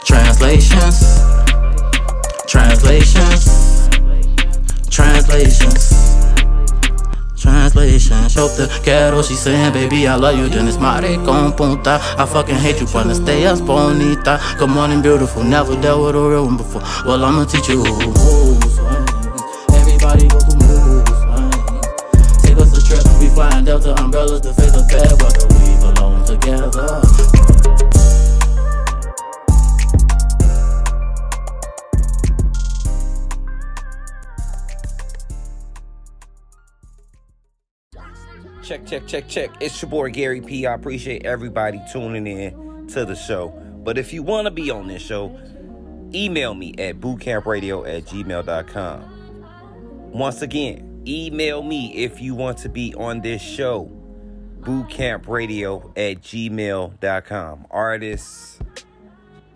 Translations, 0.04 1.20
translations, 2.46 3.88
translations. 4.90 6.10
Translation, 7.40 8.28
yo 8.36 8.48
te 8.54 8.68
quiero, 8.84 9.22
she 9.22 9.34
saying, 9.34 9.72
baby, 9.72 10.06
I 10.06 10.14
love 10.14 10.36
you, 10.36 10.50
then 10.50 10.68
it's 10.68 10.76
mare 10.76 11.16
con 11.24 11.54
punta. 11.54 11.98
I 12.18 12.26
fucking 12.26 12.56
hate 12.56 12.80
you, 12.82 12.86
buenos 12.86 13.18
dias, 13.20 13.62
bonita. 13.62 14.38
Good 14.58 14.68
morning, 14.68 15.00
beautiful, 15.00 15.42
never 15.42 15.74
dealt 15.80 16.02
with 16.04 16.16
a 16.16 16.28
real 16.28 16.44
one 16.44 16.58
before. 16.58 16.82
Well, 17.06 17.24
I'ma 17.24 17.44
teach 17.46 17.68
you 17.70 17.82
Everybody 19.72 20.28
flying 23.34 23.64
Delta 23.64 23.94
umbrellas 24.02 24.40
to 24.42 24.52
face 24.54 24.72
the 24.72 24.82
bad 24.88 25.12
weather. 25.22 25.46
We 25.54 25.76
belong 25.92 26.24
together. 26.24 27.02
Check, 38.62 38.86
check, 38.86 39.06
check, 39.06 39.28
check. 39.28 39.50
It's 39.60 39.80
your 39.82 39.90
boy 39.90 40.10
Gary 40.10 40.40
P. 40.40 40.66
I 40.66 40.72
appreciate 40.74 41.26
everybody 41.26 41.80
tuning 41.92 42.26
in 42.26 42.86
to 42.88 43.04
the 43.04 43.14
show. 43.16 43.48
But 43.82 43.98
if 43.98 44.12
you 44.12 44.22
want 44.22 44.44
to 44.44 44.50
be 44.52 44.70
on 44.70 44.86
this 44.86 45.02
show, 45.02 45.36
email 46.14 46.54
me 46.54 46.74
at 46.78 47.00
bootcampradio 47.00 47.88
at 47.88 48.04
gmail.com. 48.04 50.12
Once 50.12 50.42
again, 50.42 50.89
email 51.06 51.62
me 51.62 51.94
if 51.94 52.20
you 52.20 52.34
want 52.34 52.58
to 52.58 52.68
be 52.68 52.94
on 52.94 53.20
this 53.20 53.42
show. 53.42 53.90
Bootcampradio 54.60 55.90
at 55.96 56.20
gmail.com. 56.20 57.66
Artists, 57.70 58.58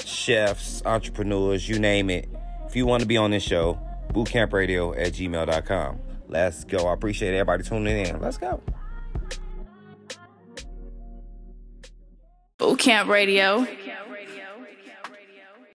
chefs, 0.04 0.82
entrepreneurs, 0.86 1.68
you 1.68 1.78
name 1.78 2.10
it. 2.10 2.28
If 2.66 2.74
you 2.74 2.86
want 2.86 3.02
to 3.02 3.06
be 3.06 3.16
on 3.16 3.30
this 3.30 3.42
show, 3.42 3.78
bootcampradio 4.12 4.98
at 4.98 5.12
gmail.com. 5.12 6.00
Let's 6.28 6.64
go. 6.64 6.88
I 6.88 6.92
appreciate 6.94 7.34
everybody 7.34 7.62
tuning 7.62 8.06
in. 8.06 8.20
Let's 8.20 8.38
go. 8.38 8.60
Boot 12.58 12.78
Camp 12.78 13.08
Radio. 13.08 13.66